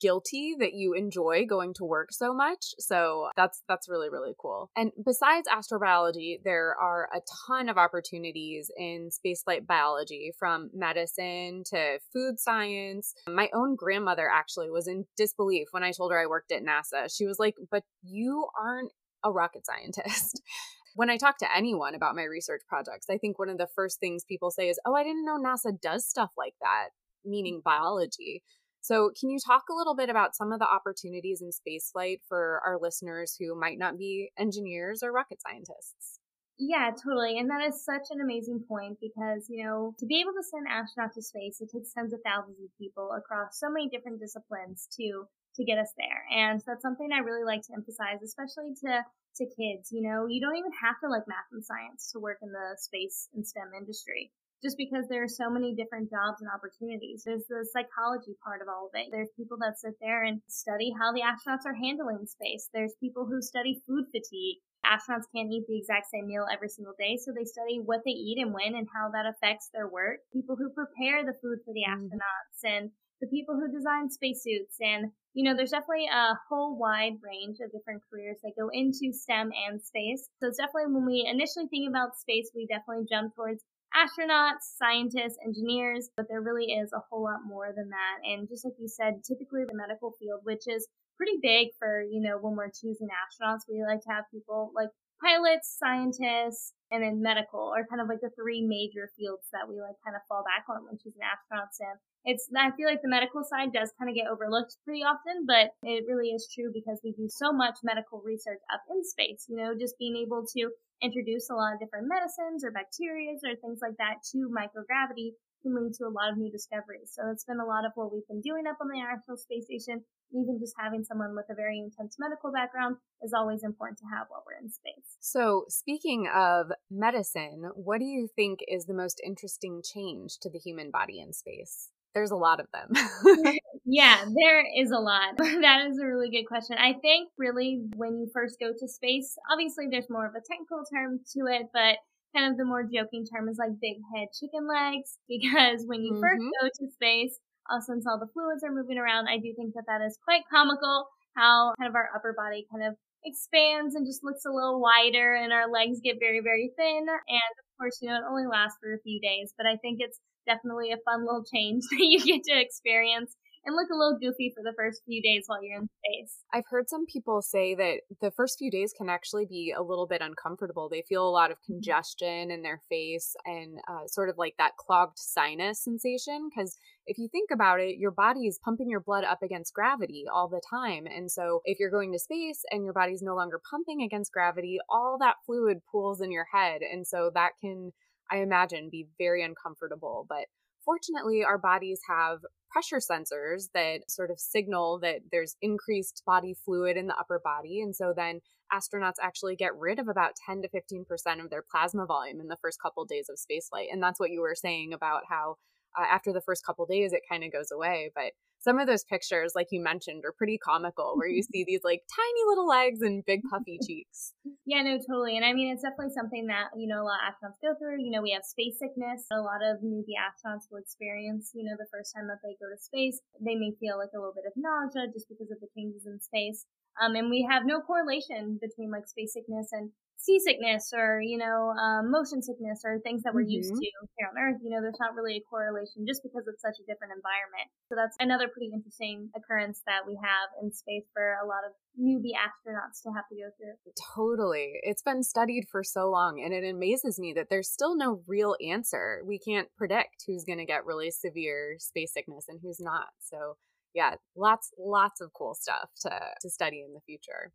guilty 0.00 0.54
that 0.58 0.74
you 0.74 0.94
enjoy 0.94 1.44
going 1.46 1.74
to 1.74 1.84
work 1.84 2.12
so 2.12 2.34
much. 2.34 2.74
So 2.78 3.28
that's 3.36 3.62
that's 3.68 3.88
really 3.88 4.08
really 4.10 4.34
cool. 4.40 4.70
And 4.76 4.92
besides 5.04 5.48
astrobiology, 5.48 6.38
there 6.44 6.74
are 6.80 7.08
a 7.14 7.20
ton 7.46 7.68
of 7.68 7.78
opportunities 7.78 8.70
in 8.76 9.10
spaceflight 9.10 9.66
biology 9.66 10.32
from 10.38 10.70
medicine 10.74 11.62
to 11.66 11.98
food 12.12 12.38
science. 12.38 13.14
My 13.28 13.48
own 13.54 13.76
grandmother 13.76 14.28
actually 14.28 14.70
was 14.70 14.86
in 14.86 15.06
disbelief 15.16 15.68
when 15.70 15.82
I 15.82 15.92
told 15.92 16.12
her 16.12 16.20
I 16.20 16.26
worked 16.26 16.52
at 16.52 16.62
NASA. 16.62 17.14
She 17.14 17.26
was 17.26 17.38
like, 17.38 17.54
"But 17.70 17.84
you 18.02 18.48
aren't 18.60 18.92
a 19.22 19.32
rocket 19.32 19.66
scientist." 19.66 20.42
when 20.94 21.10
I 21.10 21.16
talk 21.16 21.38
to 21.38 21.56
anyone 21.56 21.94
about 21.94 22.14
my 22.14 22.24
research 22.24 22.62
projects, 22.68 23.06
I 23.10 23.18
think 23.18 23.38
one 23.38 23.48
of 23.48 23.58
the 23.58 23.68
first 23.74 23.98
things 24.00 24.24
people 24.24 24.50
say 24.50 24.68
is, 24.68 24.78
"Oh, 24.84 24.94
I 24.94 25.02
didn't 25.02 25.24
know 25.24 25.38
NASA 25.38 25.78
does 25.80 26.08
stuff 26.08 26.30
like 26.36 26.54
that," 26.60 26.90
meaning 27.24 27.60
biology. 27.64 28.42
So, 28.84 29.10
can 29.18 29.30
you 29.30 29.38
talk 29.38 29.62
a 29.70 29.74
little 29.74 29.96
bit 29.96 30.10
about 30.10 30.36
some 30.36 30.52
of 30.52 30.58
the 30.58 30.68
opportunities 30.68 31.40
in 31.40 31.48
spaceflight 31.48 32.18
for 32.28 32.60
our 32.66 32.78
listeners 32.78 33.34
who 33.40 33.58
might 33.58 33.78
not 33.78 33.96
be 33.96 34.30
engineers 34.38 35.02
or 35.02 35.10
rocket 35.10 35.40
scientists? 35.40 36.20
Yeah, 36.58 36.90
totally. 36.92 37.38
And 37.38 37.48
that 37.48 37.64
is 37.64 37.82
such 37.82 38.08
an 38.10 38.20
amazing 38.20 38.62
point 38.68 38.98
because, 39.00 39.46
you 39.48 39.64
know, 39.64 39.94
to 39.98 40.04
be 40.04 40.20
able 40.20 40.34
to 40.36 40.44
send 40.44 40.68
astronauts 40.68 41.14
to 41.14 41.22
space, 41.22 41.62
it 41.62 41.70
takes 41.72 41.94
tens 41.94 42.12
of 42.12 42.20
thousands 42.26 42.60
of 42.60 42.68
people 42.78 43.08
across 43.16 43.58
so 43.58 43.70
many 43.70 43.88
different 43.88 44.20
disciplines 44.20 44.86
to 45.00 45.24
to 45.56 45.64
get 45.64 45.78
us 45.78 45.92
there. 45.96 46.26
And 46.30 46.60
that's 46.66 46.82
something 46.82 47.08
I 47.10 47.24
really 47.24 47.44
like 47.44 47.62
to 47.62 47.72
emphasize, 47.72 48.20
especially 48.22 48.74
to 48.84 49.00
to 49.36 49.44
kids. 49.56 49.92
You 49.92 50.02
know, 50.02 50.26
you 50.28 50.42
don't 50.42 50.56
even 50.56 50.76
have 50.84 51.00
to 51.00 51.08
like 51.08 51.24
math 51.26 51.48
and 51.52 51.64
science 51.64 52.12
to 52.12 52.20
work 52.20 52.38
in 52.42 52.52
the 52.52 52.76
space 52.76 53.30
and 53.32 53.46
STEM 53.46 53.72
industry 53.80 54.30
just 54.62 54.76
because 54.76 55.06
there 55.08 55.22
are 55.22 55.28
so 55.28 55.50
many 55.50 55.74
different 55.74 56.10
jobs 56.10 56.40
and 56.40 56.50
opportunities. 56.50 57.22
There's 57.24 57.46
the 57.48 57.66
psychology 57.72 58.36
part 58.44 58.62
of 58.62 58.68
all 58.68 58.86
of 58.86 58.94
it. 58.94 59.08
There's 59.10 59.32
people 59.36 59.58
that 59.60 59.78
sit 59.78 59.94
there 60.00 60.24
and 60.24 60.40
study 60.48 60.92
how 60.98 61.12
the 61.12 61.22
astronauts 61.22 61.66
are 61.66 61.74
handling 61.74 62.26
space. 62.26 62.68
There's 62.72 62.94
people 63.00 63.26
who 63.26 63.42
study 63.42 63.82
food 63.86 64.06
fatigue. 64.12 64.62
Astronauts 64.84 65.28
can't 65.34 65.52
eat 65.52 65.64
the 65.66 65.78
exact 65.78 66.12
same 66.12 66.26
meal 66.26 66.46
every 66.52 66.68
single 66.68 66.94
day, 66.98 67.16
so 67.16 67.32
they 67.32 67.48
study 67.48 67.80
what 67.80 68.04
they 68.04 68.12
eat 68.12 68.36
and 68.38 68.52
when 68.52 68.76
and 68.76 68.88
how 68.92 69.08
that 69.12 69.24
affects 69.24 69.70
their 69.72 69.88
work. 69.88 70.20
People 70.32 70.56
who 70.56 70.68
prepare 70.76 71.24
the 71.24 71.36
food 71.40 71.64
for 71.64 71.72
the 71.72 71.88
mm-hmm. 71.88 72.04
astronauts 72.04 72.60
and 72.64 72.90
the 73.20 73.28
people 73.28 73.56
who 73.56 73.72
design 73.72 74.10
spacesuits 74.10 74.76
and 74.80 75.10
you 75.34 75.42
know, 75.42 75.56
there's 75.56 75.74
definitely 75.74 76.06
a 76.06 76.38
whole 76.48 76.78
wide 76.78 77.18
range 77.18 77.58
of 77.58 77.72
different 77.72 78.02
careers 78.08 78.38
that 78.44 78.54
go 78.56 78.70
into 78.72 79.12
STEM 79.12 79.50
and 79.66 79.82
space. 79.82 80.30
So 80.38 80.46
it's 80.46 80.58
definitely 80.58 80.94
when 80.94 81.04
we 81.04 81.26
initially 81.26 81.66
think 81.66 81.90
about 81.90 82.16
space, 82.16 82.50
we 82.54 82.66
definitely 82.70 83.06
jump 83.10 83.34
towards 83.34 83.64
astronauts, 83.94 84.74
scientists, 84.76 85.38
engineers, 85.44 86.10
but 86.16 86.26
there 86.28 86.42
really 86.42 86.74
is 86.74 86.92
a 86.92 87.02
whole 87.08 87.22
lot 87.22 87.46
more 87.46 87.72
than 87.74 87.88
that. 87.88 88.16
And 88.26 88.48
just 88.48 88.64
like 88.64 88.74
you 88.78 88.88
said, 88.88 89.22
typically 89.22 89.62
the 89.64 89.76
medical 89.78 90.12
field, 90.18 90.40
which 90.42 90.66
is 90.66 90.88
pretty 91.16 91.38
big 91.40 91.68
for, 91.78 92.02
you 92.02 92.20
know, 92.20 92.38
when 92.38 92.56
we're 92.56 92.74
choosing 92.74 93.08
astronauts, 93.08 93.70
we 93.70 93.82
like 93.86 94.02
to 94.02 94.12
have 94.12 94.24
people 94.34 94.72
like 94.74 94.90
pilots, 95.22 95.78
scientists, 95.78 96.74
and 96.90 97.02
then 97.02 97.22
medical 97.22 97.70
are 97.70 97.86
kind 97.86 98.02
of 98.02 98.08
like 98.08 98.20
the 98.20 98.34
three 98.34 98.66
major 98.66 99.08
fields 99.16 99.46
that 99.52 99.68
we 99.68 99.80
like 99.80 99.96
kind 100.02 100.18
of 100.18 100.22
fall 100.28 100.42
back 100.42 100.66
on 100.68 100.84
when 100.84 100.98
choosing 100.98 101.22
astronauts 101.22 101.78
in. 101.80 101.94
It's, 102.24 102.48
I 102.56 102.70
feel 102.76 102.88
like 102.88 103.02
the 103.02 103.12
medical 103.12 103.44
side 103.44 103.72
does 103.72 103.92
kind 103.98 104.08
of 104.08 104.16
get 104.16 104.32
overlooked 104.32 104.76
pretty 104.84 105.02
often, 105.04 105.44
but 105.46 105.76
it 105.82 106.04
really 106.08 106.30
is 106.30 106.48
true 106.48 106.72
because 106.72 107.00
we 107.04 107.12
do 107.12 107.28
so 107.28 107.52
much 107.52 107.76
medical 107.84 108.22
research 108.24 108.60
up 108.72 108.80
in 108.90 109.04
space, 109.04 109.44
you 109.48 109.56
know, 109.56 109.76
just 109.78 109.98
being 109.98 110.16
able 110.16 110.44
to 110.56 110.70
introduce 111.02 111.50
a 111.50 111.54
lot 111.54 111.74
of 111.74 111.80
different 111.80 112.08
medicines 112.08 112.64
or 112.64 112.70
bacteria 112.70 113.36
or 113.44 113.56
things 113.60 113.80
like 113.82 113.96
that 113.98 114.24
to 114.32 114.48
microgravity 114.48 115.36
can 115.64 115.74
lead 115.74 115.94
to 115.94 116.04
a 116.04 116.12
lot 116.12 116.30
of 116.30 116.36
new 116.36 116.50
discoveries. 116.52 117.10
So 117.12 117.22
it's 117.32 117.44
been 117.44 117.58
a 117.58 117.64
lot 117.64 117.84
of 117.84 117.92
what 117.94 118.12
we've 118.12 118.28
been 118.28 118.42
doing 118.42 118.64
up 118.68 118.76
on 118.80 118.88
the 118.88 119.00
International 119.00 119.36
Space 119.36 119.64
Station. 119.64 120.04
Even 120.32 120.58
just 120.60 120.74
having 120.78 121.04
someone 121.04 121.34
with 121.34 121.46
a 121.50 121.54
very 121.54 121.78
intense 121.78 122.16
medical 122.18 122.52
background 122.52 122.96
is 123.22 123.32
always 123.32 123.62
important 123.64 123.98
to 123.98 124.04
have 124.12 124.26
while 124.28 124.44
we're 124.46 124.60
in 124.60 124.70
space. 124.70 125.16
So, 125.20 125.64
speaking 125.68 126.28
of 126.32 126.72
medicine, 126.90 127.70
what 127.74 127.98
do 127.98 128.04
you 128.04 128.28
think 128.34 128.60
is 128.68 128.86
the 128.86 128.94
most 128.94 129.20
interesting 129.24 129.80
change 129.82 130.38
to 130.42 130.50
the 130.50 130.58
human 130.58 130.90
body 130.90 131.20
in 131.20 131.32
space? 131.32 131.90
There's 132.14 132.30
a 132.30 132.36
lot 132.36 132.60
of 132.60 132.66
them. 132.72 132.92
yeah, 133.84 134.24
there 134.24 134.64
is 134.80 134.90
a 134.90 134.98
lot. 134.98 135.34
that 135.38 135.86
is 135.90 135.98
a 135.98 136.06
really 136.06 136.30
good 136.30 136.46
question. 136.46 136.76
I 136.78 136.94
think 136.94 137.30
really 137.36 137.82
when 137.96 138.18
you 138.18 138.30
first 138.32 138.56
go 138.60 138.72
to 138.72 138.88
space, 138.88 139.36
obviously 139.50 139.86
there's 139.90 140.08
more 140.08 140.26
of 140.26 140.34
a 140.34 140.44
technical 140.48 140.84
term 140.92 141.20
to 141.34 141.46
it, 141.46 141.66
but 141.72 141.98
kind 142.34 142.50
of 142.50 142.56
the 142.56 142.64
more 142.64 142.82
joking 142.82 143.26
term 143.26 143.48
is 143.48 143.58
like 143.58 143.80
big 143.80 143.98
head 144.14 144.28
chicken 144.38 144.66
legs 144.66 145.18
because 145.28 145.86
when 145.86 146.02
you 146.02 146.12
mm-hmm. 146.12 146.22
first 146.22 146.42
go 146.60 146.68
to 146.68 146.92
space, 146.92 147.38
uh, 147.70 147.80
since 147.80 148.06
all 148.06 148.18
the 148.18 148.30
fluids 148.32 148.62
are 148.62 148.72
moving 148.72 148.98
around, 148.98 149.26
I 149.26 149.38
do 149.38 149.54
think 149.56 149.74
that 149.74 149.84
that 149.86 150.04
is 150.04 150.18
quite 150.24 150.42
comical 150.50 151.08
how 151.36 151.74
kind 151.78 151.88
of 151.88 151.96
our 151.96 152.10
upper 152.14 152.32
body 152.36 152.66
kind 152.70 152.86
of 152.86 152.94
expands 153.24 153.94
and 153.94 154.06
just 154.06 154.22
looks 154.22 154.44
a 154.44 154.52
little 154.52 154.80
wider 154.80 155.34
and 155.34 155.52
our 155.52 155.70
legs 155.70 155.98
get 156.02 156.20
very, 156.20 156.40
very 156.40 156.70
thin. 156.76 157.06
And 157.08 157.54
of 157.58 157.66
course, 157.78 157.98
you 158.00 158.08
know, 158.08 158.16
it 158.16 158.28
only 158.28 158.46
lasts 158.46 158.78
for 158.80 158.94
a 158.94 159.00
few 159.02 159.20
days, 159.20 159.52
but 159.56 159.66
I 159.66 159.76
think 159.76 159.98
it's 160.00 160.20
definitely 160.46 160.92
a 160.92 160.98
fun 161.04 161.24
little 161.24 161.44
change 161.44 161.84
that 161.90 162.00
you 162.00 162.24
get 162.24 162.44
to 162.44 162.60
experience 162.60 163.36
and 163.66 163.74
look 163.74 163.88
a 163.90 163.96
little 163.96 164.18
goofy 164.20 164.52
for 164.54 164.62
the 164.62 164.74
first 164.76 165.02
few 165.06 165.22
days 165.22 165.44
while 165.46 165.62
you're 165.62 165.80
in 165.80 165.88
space. 165.88 166.40
I've 166.52 166.66
heard 166.68 166.88
some 166.88 167.06
people 167.06 167.40
say 167.40 167.74
that 167.74 168.00
the 168.20 168.30
first 168.30 168.58
few 168.58 168.70
days 168.70 168.92
can 168.96 169.08
actually 169.08 169.46
be 169.46 169.74
a 169.76 169.82
little 169.82 170.06
bit 170.06 170.20
uncomfortable. 170.20 170.88
They 170.88 171.04
feel 171.08 171.26
a 171.26 171.30
lot 171.30 171.50
of 171.50 171.56
mm-hmm. 171.58 171.74
congestion 171.74 172.50
in 172.50 172.62
their 172.62 172.80
face 172.88 173.34
and 173.46 173.78
uh, 173.88 174.06
sort 174.06 174.28
of 174.28 174.36
like 174.36 174.54
that 174.58 174.76
clogged 174.76 175.18
sinus 175.18 175.82
sensation. 175.82 176.50
Because 176.54 176.76
if 177.06 177.18
you 177.18 177.28
think 177.30 177.50
about 177.52 177.80
it, 177.80 177.96
your 177.96 178.10
body 178.10 178.46
is 178.46 178.60
pumping 178.62 178.90
your 178.90 179.00
blood 179.00 179.24
up 179.24 179.42
against 179.42 179.74
gravity 179.74 180.24
all 180.32 180.48
the 180.48 180.62
time. 180.68 181.06
And 181.06 181.30
so 181.30 181.60
if 181.64 181.78
you're 181.78 181.90
going 181.90 182.12
to 182.12 182.18
space 182.18 182.62
and 182.70 182.84
your 182.84 182.94
body's 182.94 183.22
no 183.22 183.34
longer 183.34 183.60
pumping 183.70 184.02
against 184.02 184.32
gravity, 184.32 184.78
all 184.90 185.16
that 185.20 185.36
fluid 185.46 185.78
pools 185.90 186.20
in 186.20 186.30
your 186.30 186.46
head. 186.52 186.82
And 186.82 187.06
so 187.06 187.30
that 187.34 187.52
can 187.60 187.92
I 188.30 188.38
imagine, 188.38 188.88
be 188.90 189.06
very 189.18 189.42
uncomfortable. 189.42 190.26
But 190.28 190.46
fortunately, 190.84 191.44
our 191.44 191.58
bodies 191.58 192.00
have 192.08 192.40
pressure 192.70 192.98
sensors 192.98 193.68
that 193.72 194.10
sort 194.10 194.30
of 194.30 194.40
signal 194.40 194.98
that 195.00 195.20
there's 195.30 195.56
increased 195.62 196.22
body 196.26 196.54
fluid 196.64 196.96
in 196.96 197.06
the 197.06 197.16
upper 197.16 197.40
body. 197.42 197.80
And 197.80 197.94
so 197.94 198.12
then 198.14 198.40
astronauts 198.72 199.22
actually 199.22 199.54
get 199.54 199.76
rid 199.76 199.98
of 199.98 200.08
about 200.08 200.32
10 200.46 200.62
to 200.62 200.68
15% 200.68 201.44
of 201.44 201.50
their 201.50 201.64
plasma 201.70 202.06
volume 202.06 202.40
in 202.40 202.48
the 202.48 202.58
first 202.60 202.80
couple 202.82 203.04
days 203.04 203.28
of 203.28 203.36
spaceflight. 203.36 203.92
And 203.92 204.02
that's 204.02 204.18
what 204.18 204.30
you 204.30 204.40
were 204.40 204.56
saying 204.56 204.92
about 204.92 205.22
how 205.28 205.56
uh, 205.98 206.04
after 206.10 206.32
the 206.32 206.40
first 206.40 206.64
couple 206.64 206.86
days, 206.86 207.12
it 207.12 207.22
kind 207.28 207.44
of 207.44 207.52
goes 207.52 207.70
away. 207.70 208.10
But 208.14 208.32
some 208.64 208.78
of 208.78 208.86
those 208.86 209.04
pictures, 209.04 209.52
like 209.54 209.68
you 209.70 209.80
mentioned, 209.82 210.24
are 210.24 210.32
pretty 210.32 210.56
comical 210.56 211.14
where 211.16 211.28
you 211.28 211.42
see 211.42 211.64
these 211.64 211.84
like 211.84 212.00
tiny 212.08 212.42
little 212.48 212.66
legs 212.66 213.02
and 213.02 213.24
big 213.24 213.42
puffy 213.50 213.78
cheeks. 213.86 214.32
Yeah, 214.64 214.80
no, 214.82 214.96
totally. 214.96 215.36
And 215.36 215.44
I 215.44 215.52
mean, 215.52 215.72
it's 215.72 215.82
definitely 215.82 216.14
something 216.16 216.46
that, 216.46 216.72
you 216.74 216.88
know, 216.88 217.02
a 217.02 217.04
lot 217.04 217.20
of 217.20 217.28
astronauts 217.28 217.60
go 217.60 217.76
through. 217.76 218.02
You 218.02 218.10
know, 218.10 218.22
we 218.22 218.32
have 218.32 218.44
space 218.44 218.78
sickness. 218.80 219.28
A 219.30 219.40
lot 219.40 219.60
of 219.60 219.84
newbie 219.84 220.16
astronauts 220.16 220.72
will 220.72 220.78
experience, 220.78 221.52
you 221.54 221.62
know, 221.62 221.76
the 221.76 221.86
first 221.92 222.14
time 222.16 222.26
that 222.28 222.40
they 222.42 222.56
go 222.56 222.72
to 222.72 222.80
space. 222.80 223.20
They 223.38 223.54
may 223.54 223.76
feel 223.78 223.98
like 223.98 224.16
a 224.16 224.18
little 224.18 224.34
bit 224.34 224.48
of 224.48 224.56
nausea 224.56 225.12
just 225.12 225.28
because 225.28 225.50
of 225.52 225.60
the 225.60 225.68
changes 225.76 226.06
in 226.06 226.18
space. 226.20 226.64
Um, 226.96 227.16
and 227.16 227.28
we 227.28 227.46
have 227.50 227.66
no 227.66 227.80
correlation 227.80 228.58
between 228.62 228.90
like 228.90 229.08
space 229.08 229.34
sickness 229.34 229.68
and 229.72 229.90
seasickness 230.24 230.92
or, 230.96 231.20
you 231.20 231.36
know, 231.36 231.76
um, 231.76 232.10
motion 232.10 232.40
sickness 232.40 232.80
or 232.84 232.98
things 233.04 233.22
that 233.22 233.34
we're 233.34 233.44
mm-hmm. 233.44 233.60
used 233.60 233.74
to 233.76 233.90
here 234.16 234.28
on 234.28 234.36
Earth. 234.40 234.60
You 234.64 234.70
know, 234.70 234.80
there's 234.80 234.98
not 234.98 235.14
really 235.14 235.36
a 235.36 235.44
correlation 235.44 236.08
just 236.08 236.24
because 236.24 236.48
it's 236.48 236.62
such 236.64 236.80
a 236.80 236.84
different 236.88 237.12
environment. 237.12 237.68
So 237.88 237.94
that's 237.94 238.16
another 238.18 238.48
pretty 238.48 238.72
interesting 238.72 239.28
occurrence 239.36 239.82
that 239.86 240.08
we 240.08 240.16
have 240.16 240.48
in 240.64 240.72
space 240.72 241.04
for 241.12 241.36
a 241.42 241.46
lot 241.46 241.68
of 241.68 241.76
newbie 242.00 242.32
astronauts 242.32 243.04
to 243.04 243.12
have 243.12 243.28
to 243.28 243.36
go 243.36 243.52
through. 243.60 243.76
Totally. 244.16 244.80
It's 244.82 245.02
been 245.02 245.22
studied 245.22 245.68
for 245.70 245.84
so 245.84 246.10
long 246.10 246.40
and 246.42 246.52
it 246.52 246.64
amazes 246.64 247.20
me 247.20 247.32
that 247.36 247.48
there's 247.50 247.70
still 247.70 247.96
no 247.96 248.22
real 248.26 248.56
answer. 248.64 249.20
We 249.24 249.38
can't 249.38 249.68
predict 249.76 250.24
who's 250.26 250.44
going 250.44 250.58
to 250.58 250.66
get 250.66 250.86
really 250.86 251.10
severe 251.10 251.76
space 251.78 252.12
sickness 252.12 252.46
and 252.48 252.58
who's 252.62 252.80
not. 252.80 253.12
So, 253.20 253.56
yeah, 253.94 254.14
lots 254.36 254.72
lots 254.78 255.20
of 255.20 255.32
cool 255.32 255.54
stuff 255.54 255.90
to 256.00 256.10
to 256.40 256.50
study 256.50 256.82
in 256.86 256.94
the 256.94 257.00
future. 257.06 257.52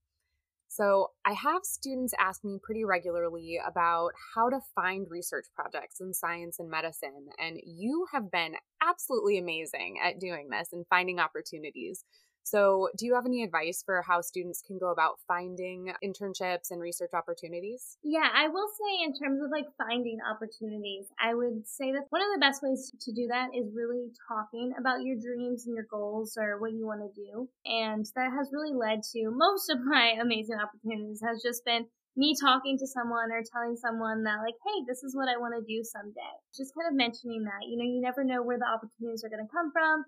So, 0.71 1.13
I 1.25 1.33
have 1.33 1.63
students 1.63 2.13
ask 2.19 2.43
me 2.43 2.59
pretty 2.61 2.85
regularly 2.85 3.59
about 3.65 4.11
how 4.35 4.49
to 4.51 4.59
find 4.75 5.07
research 5.09 5.47
projects 5.55 5.99
in 5.99 6.13
science 6.13 6.59
and 6.59 6.69
medicine, 6.69 7.29
and 7.39 7.59
you 7.65 8.05
have 8.13 8.29
been 8.29 8.55
absolutely 8.79 9.39
amazing 9.39 9.97
at 10.01 10.19
doing 10.19 10.49
this 10.49 10.71
and 10.71 10.85
finding 10.87 11.19
opportunities. 11.19 12.05
So, 12.43 12.89
do 12.97 13.05
you 13.05 13.15
have 13.15 13.25
any 13.25 13.43
advice 13.43 13.83
for 13.85 14.01
how 14.01 14.21
students 14.21 14.61
can 14.65 14.77
go 14.77 14.91
about 14.91 15.19
finding 15.27 15.93
internships 16.03 16.71
and 16.71 16.81
research 16.81 17.11
opportunities? 17.13 17.97
Yeah, 18.03 18.27
I 18.33 18.47
will 18.47 18.67
say, 18.69 19.05
in 19.05 19.13
terms 19.13 19.41
of 19.43 19.51
like 19.51 19.67
finding 19.77 20.17
opportunities, 20.29 21.07
I 21.19 21.33
would 21.33 21.67
say 21.67 21.91
that 21.91 22.07
one 22.09 22.21
of 22.21 22.29
the 22.33 22.39
best 22.39 22.63
ways 22.63 22.91
to 23.01 23.11
do 23.11 23.27
that 23.27 23.49
is 23.53 23.73
really 23.75 24.09
talking 24.27 24.73
about 24.79 25.03
your 25.03 25.17
dreams 25.17 25.65
and 25.65 25.75
your 25.75 25.85
goals 25.89 26.37
or 26.39 26.59
what 26.59 26.73
you 26.73 26.85
want 26.85 27.01
to 27.01 27.21
do. 27.21 27.49
And 27.65 28.05
that 28.15 28.31
has 28.31 28.49
really 28.51 28.73
led 28.73 29.03
to 29.13 29.31
most 29.31 29.69
of 29.69 29.79
my 29.83 30.15
amazing 30.21 30.57
opportunities, 30.57 31.21
has 31.25 31.43
just 31.43 31.63
been 31.65 31.85
me 32.17 32.35
talking 32.35 32.77
to 32.77 32.87
someone 32.87 33.31
or 33.31 33.43
telling 33.47 33.77
someone 33.77 34.23
that 34.23 34.43
like, 34.43 34.57
hey, 34.65 34.83
this 34.87 35.03
is 35.03 35.15
what 35.15 35.29
I 35.29 35.37
want 35.37 35.55
to 35.55 35.63
do 35.63 35.83
someday. 35.83 36.33
Just 36.55 36.73
kind 36.75 36.91
of 36.91 36.97
mentioning 36.97 37.43
that, 37.45 37.63
you 37.63 37.77
know, 37.77 37.87
you 37.87 38.01
never 38.01 38.23
know 38.23 38.43
where 38.43 38.59
the 38.59 38.67
opportunities 38.67 39.23
are 39.23 39.29
going 39.29 39.45
to 39.45 39.53
come 39.53 39.71
from. 39.71 40.03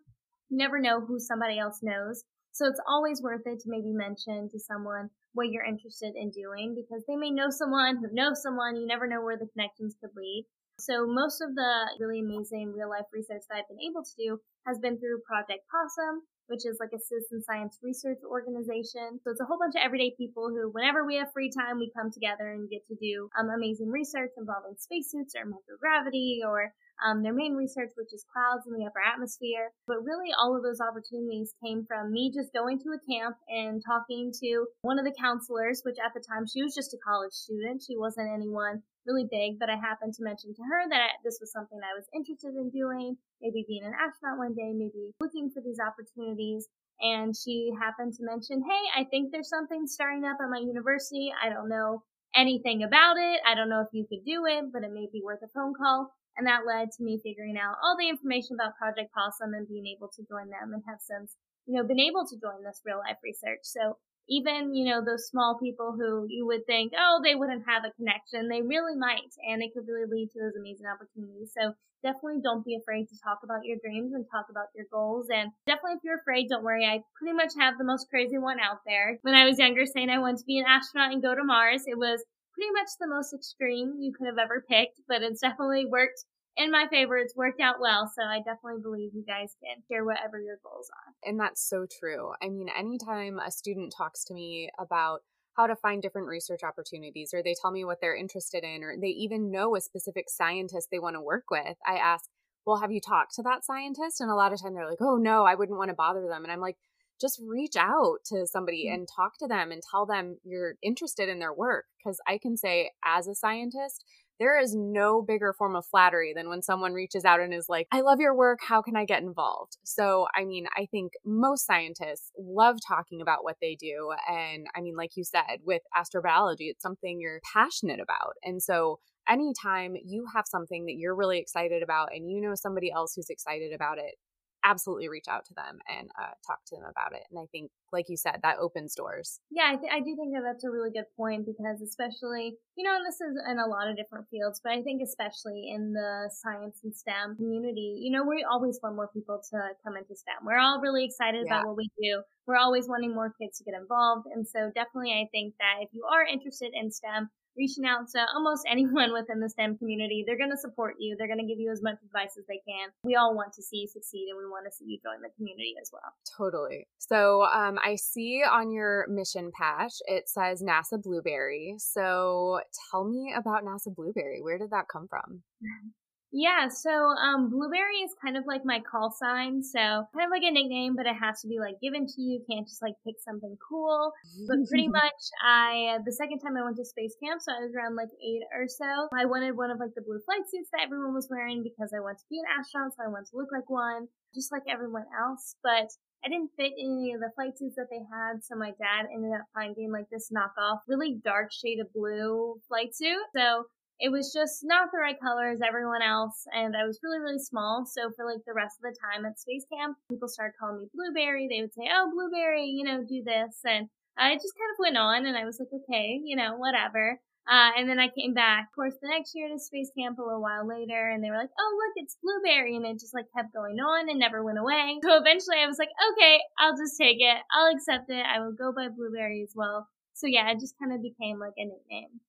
Never 0.51 0.79
know 0.79 0.99
who 0.99 1.17
somebody 1.17 1.57
else 1.57 1.79
knows. 1.81 2.23
So 2.51 2.67
it's 2.67 2.81
always 2.85 3.21
worth 3.21 3.47
it 3.47 3.61
to 3.61 3.69
maybe 3.69 3.93
mention 3.93 4.49
to 4.49 4.59
someone 4.59 5.09
what 5.33 5.47
you're 5.47 5.63
interested 5.63 6.13
in 6.15 6.29
doing 6.31 6.75
because 6.75 7.03
they 7.07 7.15
may 7.15 7.31
know 7.31 7.49
someone 7.49 7.97
who 7.97 8.13
knows 8.13 8.43
someone. 8.43 8.75
You 8.75 8.85
never 8.85 9.07
know 9.07 9.23
where 9.23 9.37
the 9.37 9.47
connections 9.47 9.95
could 10.01 10.11
lead. 10.15 10.45
So 10.77 11.05
most 11.07 11.41
of 11.41 11.55
the 11.55 11.71
really 11.99 12.19
amazing 12.19 12.73
real 12.73 12.89
life 12.89 13.05
research 13.13 13.43
that 13.47 13.55
I've 13.55 13.69
been 13.69 13.79
able 13.79 14.03
to 14.03 14.15
do 14.17 14.41
has 14.67 14.79
been 14.79 14.97
through 14.99 15.21
Project 15.23 15.63
Possum, 15.71 16.25
which 16.47 16.65
is 16.65 16.77
like 16.81 16.91
a 16.91 16.99
citizen 16.99 17.41
science 17.45 17.79
research 17.81 18.19
organization. 18.25 19.21
So 19.23 19.31
it's 19.31 19.39
a 19.39 19.45
whole 19.45 19.59
bunch 19.61 19.79
of 19.79 19.85
everyday 19.85 20.11
people 20.17 20.49
who, 20.49 20.73
whenever 20.73 21.05
we 21.05 21.15
have 21.15 21.31
free 21.31 21.53
time, 21.53 21.79
we 21.79 21.93
come 21.95 22.11
together 22.11 22.51
and 22.51 22.67
get 22.67 22.83
to 22.91 22.95
do 22.99 23.29
um, 23.39 23.47
amazing 23.53 23.87
research 23.87 24.35
involving 24.35 24.75
spacesuits 24.75 25.37
or 25.37 25.47
microgravity 25.47 26.43
or 26.43 26.73
um, 27.05 27.23
their 27.23 27.33
main 27.33 27.53
research, 27.53 27.91
which 27.95 28.13
is 28.13 28.25
clouds 28.31 28.67
in 28.67 28.73
the 28.73 28.85
upper 28.85 29.01
atmosphere. 29.01 29.71
But 29.87 30.03
really, 30.03 30.31
all 30.37 30.55
of 30.55 30.63
those 30.63 30.81
opportunities 30.81 31.53
came 31.63 31.85
from 31.85 32.11
me 32.11 32.31
just 32.33 32.53
going 32.53 32.79
to 32.79 32.93
a 32.93 33.01
camp 33.09 33.37
and 33.49 33.81
talking 33.83 34.31
to 34.41 34.67
one 34.81 34.99
of 34.99 35.05
the 35.05 35.15
counselors, 35.19 35.81
which 35.83 35.97
at 36.03 36.13
the 36.13 36.23
time 36.23 36.45
she 36.45 36.63
was 36.63 36.75
just 36.75 36.93
a 36.93 37.03
college 37.05 37.33
student. 37.33 37.83
She 37.85 37.97
wasn't 37.97 38.29
anyone 38.33 38.83
really 39.05 39.25
big, 39.29 39.57
but 39.59 39.69
I 39.69 39.75
happened 39.75 40.13
to 40.15 40.23
mention 40.23 40.53
to 40.53 40.61
her 40.61 40.89
that 40.89 41.21
this 41.23 41.39
was 41.41 41.51
something 41.51 41.79
I 41.81 41.97
was 41.97 42.05
interested 42.13 42.53
in 42.53 42.69
doing, 42.69 43.17
maybe 43.41 43.65
being 43.67 43.83
an 43.83 43.97
astronaut 43.97 44.37
one 44.37 44.53
day, 44.53 44.71
maybe 44.73 45.13
looking 45.19 45.49
for 45.49 45.61
these 45.61 45.79
opportunities. 45.81 46.67
And 47.01 47.33
she 47.35 47.71
happened 47.81 48.13
to 48.13 48.23
mention, 48.23 48.61
Hey, 48.61 49.01
I 49.01 49.05
think 49.09 49.31
there's 49.31 49.49
something 49.49 49.87
starting 49.87 50.23
up 50.23 50.37
at 50.37 50.53
my 50.53 50.61
university. 50.61 51.33
I 51.33 51.49
don't 51.49 51.69
know 51.69 52.03
anything 52.35 52.83
about 52.83 53.17
it. 53.17 53.41
I 53.45 53.55
don't 53.55 53.69
know 53.69 53.81
if 53.81 53.89
you 53.91 54.05
could 54.07 54.23
do 54.25 54.45
it, 54.45 54.71
but 54.71 54.83
it 54.83 54.93
may 54.93 55.07
be 55.11 55.21
worth 55.23 55.41
a 55.43 55.49
phone 55.53 55.73
call. 55.73 56.11
And 56.37 56.47
that 56.47 56.65
led 56.65 56.89
to 56.95 57.03
me 57.03 57.19
figuring 57.21 57.57
out 57.57 57.75
all 57.83 57.97
the 57.99 58.09
information 58.09 58.55
about 58.55 58.77
Project 58.79 59.11
Possum 59.13 59.53
and 59.53 59.67
being 59.67 59.87
able 59.87 60.09
to 60.15 60.23
join 60.27 60.47
them 60.47 60.73
and 60.73 60.83
have 60.87 61.03
since, 61.03 61.35
you 61.65 61.75
know, 61.75 61.83
been 61.83 61.99
able 61.99 62.25
to 62.25 62.39
join 62.39 62.63
this 62.63 62.81
real 62.85 62.99
life 62.99 63.19
research. 63.23 63.63
So 63.63 63.97
even, 64.29 64.73
you 64.73 64.87
know, 64.87 65.03
those 65.03 65.27
small 65.27 65.57
people 65.59 65.91
who 65.91 66.25
you 66.29 66.47
would 66.47 66.65
think, 66.65 66.93
oh, 66.95 67.19
they 67.23 67.35
wouldn't 67.35 67.67
have 67.67 67.83
a 67.83 67.91
connection, 67.99 68.47
they 68.47 68.61
really 68.61 68.95
might, 68.95 69.33
and 69.43 69.61
it 69.61 69.73
could 69.73 69.87
really 69.87 70.07
lead 70.07 70.29
to 70.31 70.39
those 70.39 70.55
amazing 70.55 70.87
opportunities. 70.87 71.51
So 71.51 71.73
definitely 72.03 72.39
don't 72.41 72.65
be 72.65 72.77
afraid 72.79 73.09
to 73.09 73.19
talk 73.23 73.39
about 73.43 73.65
your 73.65 73.77
dreams 73.83 74.13
and 74.13 74.25
talk 74.31 74.47
about 74.49 74.71
your 74.73 74.85
goals. 74.91 75.27
And 75.29 75.51
definitely 75.67 75.99
if 75.99 76.03
you're 76.03 76.21
afraid, 76.21 76.47
don't 76.49 76.63
worry. 76.63 76.85
I 76.85 77.03
pretty 77.19 77.35
much 77.35 77.53
have 77.59 77.77
the 77.77 77.83
most 77.83 78.09
crazy 78.09 78.37
one 78.37 78.59
out 78.59 78.81
there. 78.85 79.19
When 79.21 79.35
I 79.35 79.45
was 79.45 79.59
younger 79.59 79.85
saying 79.85 80.09
I 80.09 80.19
wanted 80.19 80.39
to 80.39 80.49
be 80.49 80.59
an 80.59 80.69
astronaut 80.69 81.11
and 81.11 81.21
go 81.21 81.35
to 81.35 81.43
Mars, 81.43 81.83
it 81.85 81.97
was 81.97 82.23
pretty 82.53 82.71
much 82.71 82.89
the 82.99 83.07
most 83.07 83.33
extreme 83.33 83.95
you 83.99 84.13
could 84.13 84.27
have 84.27 84.37
ever 84.37 84.63
picked, 84.67 85.01
but 85.07 85.21
it's 85.21 85.41
definitely 85.41 85.85
worked 85.85 86.25
in 86.57 86.71
my 86.71 86.85
favor. 86.89 87.17
It's 87.17 87.35
worked 87.35 87.61
out 87.61 87.79
well. 87.79 88.11
So 88.13 88.23
I 88.23 88.39
definitely 88.39 88.81
believe 88.81 89.11
you 89.13 89.23
guys 89.25 89.55
can 89.63 89.81
share 89.89 90.05
whatever 90.05 90.39
your 90.39 90.57
goals 90.63 90.89
are. 90.89 91.29
And 91.29 91.39
that's 91.39 91.67
so 91.67 91.85
true. 91.99 92.31
I 92.41 92.49
mean, 92.49 92.67
anytime 92.69 93.39
a 93.39 93.51
student 93.51 93.93
talks 93.97 94.23
to 94.25 94.33
me 94.33 94.69
about 94.77 95.21
how 95.55 95.67
to 95.67 95.75
find 95.75 96.01
different 96.01 96.27
research 96.27 96.61
opportunities, 96.63 97.33
or 97.33 97.43
they 97.43 97.55
tell 97.61 97.71
me 97.71 97.83
what 97.83 97.99
they're 98.01 98.15
interested 98.15 98.63
in, 98.63 98.83
or 98.83 98.95
they 98.99 99.07
even 99.07 99.51
know 99.51 99.75
a 99.75 99.81
specific 99.81 100.25
scientist 100.29 100.89
they 100.91 100.99
want 100.99 101.15
to 101.15 101.21
work 101.21 101.45
with, 101.51 101.77
I 101.85 101.95
ask, 101.95 102.25
well, 102.65 102.79
have 102.79 102.91
you 102.91 103.01
talked 103.01 103.35
to 103.35 103.43
that 103.43 103.65
scientist? 103.65 104.21
And 104.21 104.29
a 104.29 104.35
lot 104.35 104.53
of 104.53 104.61
time 104.61 104.73
they're 104.73 104.89
like, 104.89 105.01
oh, 105.01 105.17
no, 105.17 105.45
I 105.45 105.55
wouldn't 105.55 105.77
want 105.77 105.89
to 105.89 105.95
bother 105.95 106.27
them. 106.27 106.43
And 106.43 106.51
I'm 106.51 106.61
like, 106.61 106.77
just 107.21 107.39
reach 107.45 107.75
out 107.77 108.17
to 108.25 108.47
somebody 108.47 108.87
mm-hmm. 108.87 108.95
and 108.95 109.07
talk 109.07 109.37
to 109.37 109.47
them 109.47 109.71
and 109.71 109.81
tell 109.89 110.05
them 110.05 110.37
you're 110.43 110.73
interested 110.81 111.29
in 111.29 111.39
their 111.39 111.53
work. 111.53 111.85
Because 112.03 112.19
I 112.27 112.39
can 112.39 112.57
say, 112.57 112.91
as 113.05 113.27
a 113.27 113.35
scientist, 113.35 114.03
there 114.41 114.59
is 114.59 114.75
no 114.75 115.21
bigger 115.21 115.53
form 115.53 115.75
of 115.75 115.85
flattery 115.85 116.33
than 116.35 116.49
when 116.49 116.63
someone 116.63 116.93
reaches 116.93 117.25
out 117.25 117.41
and 117.41 117.53
is 117.53 117.69
like, 117.69 117.85
I 117.91 118.01
love 118.01 118.19
your 118.19 118.35
work. 118.35 118.57
How 118.67 118.81
can 118.81 118.95
I 118.95 119.05
get 119.05 119.21
involved? 119.21 119.77
So, 119.83 120.25
I 120.35 120.45
mean, 120.45 120.65
I 120.75 120.87
think 120.89 121.13
most 121.23 121.67
scientists 121.67 122.31
love 122.39 122.77
talking 122.87 123.21
about 123.21 123.43
what 123.43 123.57
they 123.61 123.77
do. 123.79 124.09
And 124.27 124.65
I 124.75 124.81
mean, 124.81 124.95
like 124.97 125.11
you 125.15 125.23
said, 125.23 125.59
with 125.63 125.83
astrobiology, 125.95 126.71
it's 126.71 126.81
something 126.81 127.19
you're 127.21 127.39
passionate 127.53 127.99
about. 127.99 128.33
And 128.43 128.63
so, 128.63 128.99
anytime 129.29 129.93
you 130.03 130.25
have 130.33 130.45
something 130.47 130.85
that 130.85 130.95
you're 130.97 131.15
really 131.15 131.37
excited 131.37 131.83
about 131.83 132.09
and 132.11 132.27
you 132.31 132.41
know 132.41 132.55
somebody 132.55 132.91
else 132.91 133.13
who's 133.15 133.29
excited 133.29 133.73
about 133.73 133.99
it, 133.99 134.15
absolutely 134.63 135.09
reach 135.09 135.27
out 135.27 135.45
to 135.45 135.53
them 135.53 135.79
and 135.87 136.09
uh, 136.19 136.33
talk 136.45 136.59
to 136.67 136.75
them 136.75 136.85
about 136.89 137.13
it. 137.13 137.23
And 137.29 137.39
I 137.39 137.45
think, 137.51 137.71
like 137.91 138.05
you 138.09 138.17
said, 138.17 138.39
that 138.43 138.57
opens 138.59 138.95
doors. 138.95 139.39
Yeah, 139.49 139.73
I, 139.73 139.75
th- 139.75 139.91
I 139.91 139.99
do 139.99 140.15
think 140.15 140.33
that 140.33 140.43
that's 140.45 140.63
a 140.63 140.69
really 140.69 140.91
good 140.91 141.09
point 141.17 141.45
because, 141.45 141.81
especially, 141.81 142.55
you 142.75 142.83
know, 142.83 142.95
and 142.95 143.05
this 143.05 143.19
is 143.19 143.35
in 143.49 143.59
a 143.59 143.67
lot 143.67 143.89
of 143.89 143.97
different 143.97 144.27
fields, 144.29 144.61
but 144.63 144.73
I 144.73 144.81
think 144.81 145.01
especially 145.01 145.71
in 145.73 145.93
the 145.93 146.29
science 146.31 146.79
and 146.83 146.95
STEM 146.95 147.35
community, 147.35 147.99
you 148.01 148.11
know, 148.11 148.23
we 148.23 148.45
always 148.49 148.79
want 148.81 148.95
more 148.95 149.09
people 149.13 149.41
to 149.51 149.59
come 149.83 149.97
into 149.97 150.15
STEM. 150.15 150.45
We're 150.45 150.59
all 150.59 150.79
really 150.79 151.05
excited 151.05 151.45
yeah. 151.45 151.59
about 151.59 151.67
what 151.67 151.77
we 151.77 151.89
do. 152.01 152.23
We're 152.47 152.57
always 152.57 152.87
wanting 152.87 153.13
more 153.13 153.33
kids 153.39 153.57
to 153.59 153.63
get 153.63 153.79
involved. 153.79 154.27
And 154.33 154.47
so, 154.47 154.71
definitely, 154.73 155.13
I 155.13 155.27
think 155.31 155.55
that 155.59 155.81
if 155.81 155.89
you 155.93 156.05
are 156.05 156.23
interested 156.23 156.71
in 156.73 156.91
STEM, 156.91 157.29
reaching 157.57 157.85
out 157.85 158.09
to 158.15 158.25
almost 158.35 158.63
anyone 158.69 159.13
within 159.13 159.39
the 159.39 159.49
STEM 159.49 159.77
community. 159.77 160.23
They're 160.25 160.37
going 160.37 160.51
to 160.51 160.57
support 160.57 160.95
you. 160.99 161.15
They're 161.17 161.27
going 161.27 161.39
to 161.39 161.45
give 161.45 161.59
you 161.59 161.71
as 161.71 161.81
much 161.81 161.97
advice 162.05 162.37
as 162.37 162.45
they 162.47 162.61
can. 162.67 162.89
We 163.03 163.15
all 163.15 163.35
want 163.35 163.53
to 163.53 163.63
see 163.63 163.77
you 163.77 163.87
succeed 163.87 164.29
and 164.29 164.37
we 164.37 164.45
want 164.45 164.65
to 164.65 164.71
see 164.71 164.85
you 164.85 164.99
join 165.03 165.21
the 165.21 165.29
community 165.35 165.75
as 165.81 165.91
well. 165.91 166.13
Totally. 166.37 166.87
So 166.97 167.43
um, 167.43 167.77
I 167.83 167.95
see 167.95 168.41
on 168.49 168.71
your 168.71 169.05
mission 169.09 169.51
patch, 169.57 169.93
it 170.05 170.29
says 170.29 170.61
NASA 170.61 171.01
Blueberry. 171.01 171.75
So 171.77 172.61
tell 172.91 173.05
me 173.05 173.33
about 173.35 173.63
NASA 173.63 173.93
Blueberry. 173.93 174.41
Where 174.41 174.57
did 174.57 174.71
that 174.71 174.87
come 174.91 175.07
from? 175.07 175.43
Yeah, 176.31 176.69
so 176.69 176.89
um, 176.89 177.49
Blueberry 177.49 177.99
is 178.07 178.15
kind 178.23 178.37
of 178.37 178.45
like 178.47 178.63
my 178.63 178.79
call 178.79 179.11
sign. 179.11 179.61
So 179.61 179.79
kind 180.15 180.25
of 180.25 180.31
like 180.31 180.43
a 180.47 180.51
nickname, 180.51 180.95
but 180.95 181.05
it 181.05 181.15
has 181.19 181.41
to 181.41 181.47
be 181.47 181.59
like 181.59 181.75
given 181.81 182.07
to 182.07 182.21
you. 182.21 182.39
Can't 182.49 182.67
just 182.67 182.81
like 182.81 182.95
pick 183.05 183.15
something 183.19 183.57
cool. 183.59 184.13
But 184.47 184.63
pretty 184.69 184.87
much, 185.01 185.21
I 185.43 185.99
the 186.05 186.13
second 186.13 186.39
time 186.39 186.55
I 186.55 186.63
went 186.63 186.77
to 186.77 186.85
space 186.85 187.15
camp, 187.21 187.41
so 187.41 187.51
I 187.51 187.59
was 187.59 187.75
around 187.75 187.95
like 187.95 188.11
eight 188.23 188.43
or 188.55 188.67
so. 188.67 189.09
I 189.11 189.25
wanted 189.25 189.57
one 189.57 189.71
of 189.71 189.79
like 189.79 189.93
the 189.93 190.01
blue 190.01 190.19
flight 190.23 190.47
suits 190.49 190.69
that 190.71 190.81
everyone 190.83 191.13
was 191.13 191.27
wearing 191.29 191.63
because 191.63 191.91
I 191.91 191.99
wanted 191.99 192.19
to 192.23 192.29
be 192.31 192.39
an 192.39 192.47
astronaut, 192.47 192.95
so 192.95 193.03
I 193.03 193.11
wanted 193.11 193.27
to 193.31 193.37
look 193.37 193.51
like 193.51 193.69
one, 193.69 194.07
just 194.33 194.51
like 194.51 194.63
everyone 194.71 195.05
else. 195.11 195.55
But 195.63 195.91
I 196.23 196.29
didn't 196.29 196.55
fit 196.55 196.71
in 196.77 196.95
any 196.95 197.13
of 197.13 197.19
the 197.19 197.31
flight 197.35 197.59
suits 197.59 197.75
that 197.75 197.91
they 197.91 197.99
had, 198.07 198.39
so 198.39 198.55
my 198.55 198.71
dad 198.79 199.11
ended 199.11 199.35
up 199.35 199.51
finding 199.53 199.91
like 199.91 200.07
this 200.07 200.31
knockoff, 200.31 200.79
really 200.87 201.19
dark 201.19 201.51
shade 201.51 201.79
of 201.79 201.91
blue 201.91 202.55
flight 202.69 202.95
suit. 202.95 203.19
So 203.35 203.67
it 204.01 204.09
was 204.11 204.33
just 204.33 204.65
not 204.65 204.89
the 204.91 204.97
right 204.97 205.19
color 205.21 205.49
as 205.49 205.61
everyone 205.61 206.01
else, 206.01 206.47
and 206.51 206.75
I 206.75 206.85
was 206.85 206.99
really, 207.03 207.19
really 207.19 207.37
small. 207.37 207.85
So 207.85 208.09
for 208.15 208.25
like 208.25 208.43
the 208.47 208.53
rest 208.53 208.77
of 208.77 208.89
the 208.89 208.97
time 208.97 209.25
at 209.25 209.39
space 209.39 209.65
camp, 209.71 209.95
people 210.09 210.27
started 210.27 210.57
calling 210.59 210.81
me 210.81 210.87
Blueberry. 210.93 211.47
They 211.47 211.61
would 211.61 211.73
say, 211.73 211.87
"Oh, 211.93 212.09
Blueberry, 212.09 212.65
you 212.65 212.83
know, 212.83 213.05
do 213.05 213.21
this," 213.23 213.61
and 213.63 213.87
I 214.17 214.33
just 214.35 214.57
kind 214.57 214.71
of 214.73 214.81
went 214.81 214.97
on, 214.97 215.25
and 215.27 215.37
I 215.37 215.45
was 215.45 215.59
like, 215.59 215.69
"Okay, 215.71 216.19
you 216.23 216.35
know, 216.35 216.57
whatever." 216.57 217.21
Uh, 217.47 217.71
and 217.77 217.89
then 217.89 217.99
I 217.99 218.09
came 218.09 218.33
back, 218.33 218.69
of 218.69 218.75
course, 218.75 218.95
the 219.01 219.09
next 219.09 219.33
year 219.35 219.49
to 219.49 219.59
space 219.59 219.91
camp 219.97 220.17
a 220.19 220.23
little 220.23 220.41
while 220.41 220.65
later, 220.65 221.09
and 221.09 221.23
they 221.23 221.29
were 221.29 221.37
like, 221.37 221.53
"Oh, 221.59 221.71
look, 221.77 221.93
it's 222.03 222.17
Blueberry," 222.23 222.75
and 222.75 222.85
it 222.85 222.99
just 222.99 223.13
like 223.13 223.25
kept 223.37 223.53
going 223.53 223.79
on 223.79 224.09
and 224.09 224.17
never 224.17 224.43
went 224.43 224.57
away. 224.57 224.99
So 225.03 225.15
eventually, 225.17 225.57
I 225.61 225.67
was 225.67 225.77
like, 225.77 225.93
"Okay, 226.13 226.41
I'll 226.57 226.77
just 226.77 226.97
take 226.97 227.21
it. 227.21 227.37
I'll 227.51 227.71
accept 227.73 228.09
it. 228.09 228.25
I 228.25 228.39
will 228.41 228.53
go 228.53 228.73
by 228.73 228.89
Blueberry 228.89 229.43
as 229.43 229.53
well." 229.55 229.87
So 230.13 230.25
yeah, 230.25 230.49
it 230.49 230.59
just 230.59 230.77
kind 230.79 230.93
of 230.93 231.01
became 231.01 231.39
like 231.39 231.53
a 231.57 231.65
nickname. 231.65 232.21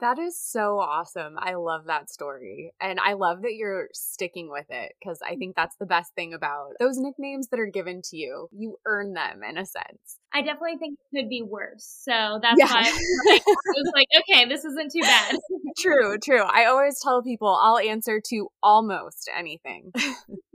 That 0.00 0.18
is 0.18 0.40
so 0.40 0.80
awesome. 0.80 1.36
I 1.38 1.54
love 1.54 1.84
that 1.86 2.10
story. 2.10 2.72
And 2.80 2.98
I 2.98 3.12
love 3.12 3.42
that 3.42 3.54
you're 3.54 3.88
sticking 3.92 4.50
with 4.50 4.66
it 4.68 4.92
because 4.98 5.20
I 5.24 5.36
think 5.36 5.54
that's 5.54 5.76
the 5.76 5.86
best 5.86 6.14
thing 6.14 6.34
about 6.34 6.72
those 6.80 6.98
nicknames 6.98 7.48
that 7.48 7.60
are 7.60 7.66
given 7.66 8.02
to 8.10 8.16
you. 8.16 8.48
You 8.50 8.76
earn 8.86 9.12
them 9.12 9.42
in 9.48 9.56
a 9.56 9.64
sense. 9.64 10.18
I 10.32 10.42
definitely 10.42 10.78
think 10.78 10.98
it 10.98 11.16
could 11.16 11.28
be 11.28 11.42
worse. 11.42 11.84
So 12.02 12.40
that's 12.42 12.58
yeah. 12.58 12.66
why 12.66 12.80
I 12.80 12.90
was, 12.90 13.22
like, 13.28 13.42
I 13.46 13.72
was 13.76 13.92
like, 13.94 14.08
okay, 14.20 14.48
this 14.48 14.64
isn't 14.64 14.90
too 14.90 15.02
bad. 15.02 15.36
true, 15.78 16.18
true. 16.18 16.42
I 16.42 16.64
always 16.64 16.98
tell 17.00 17.22
people 17.22 17.56
I'll 17.62 17.78
answer 17.78 18.20
to 18.30 18.48
almost 18.62 19.30
anything. 19.36 19.92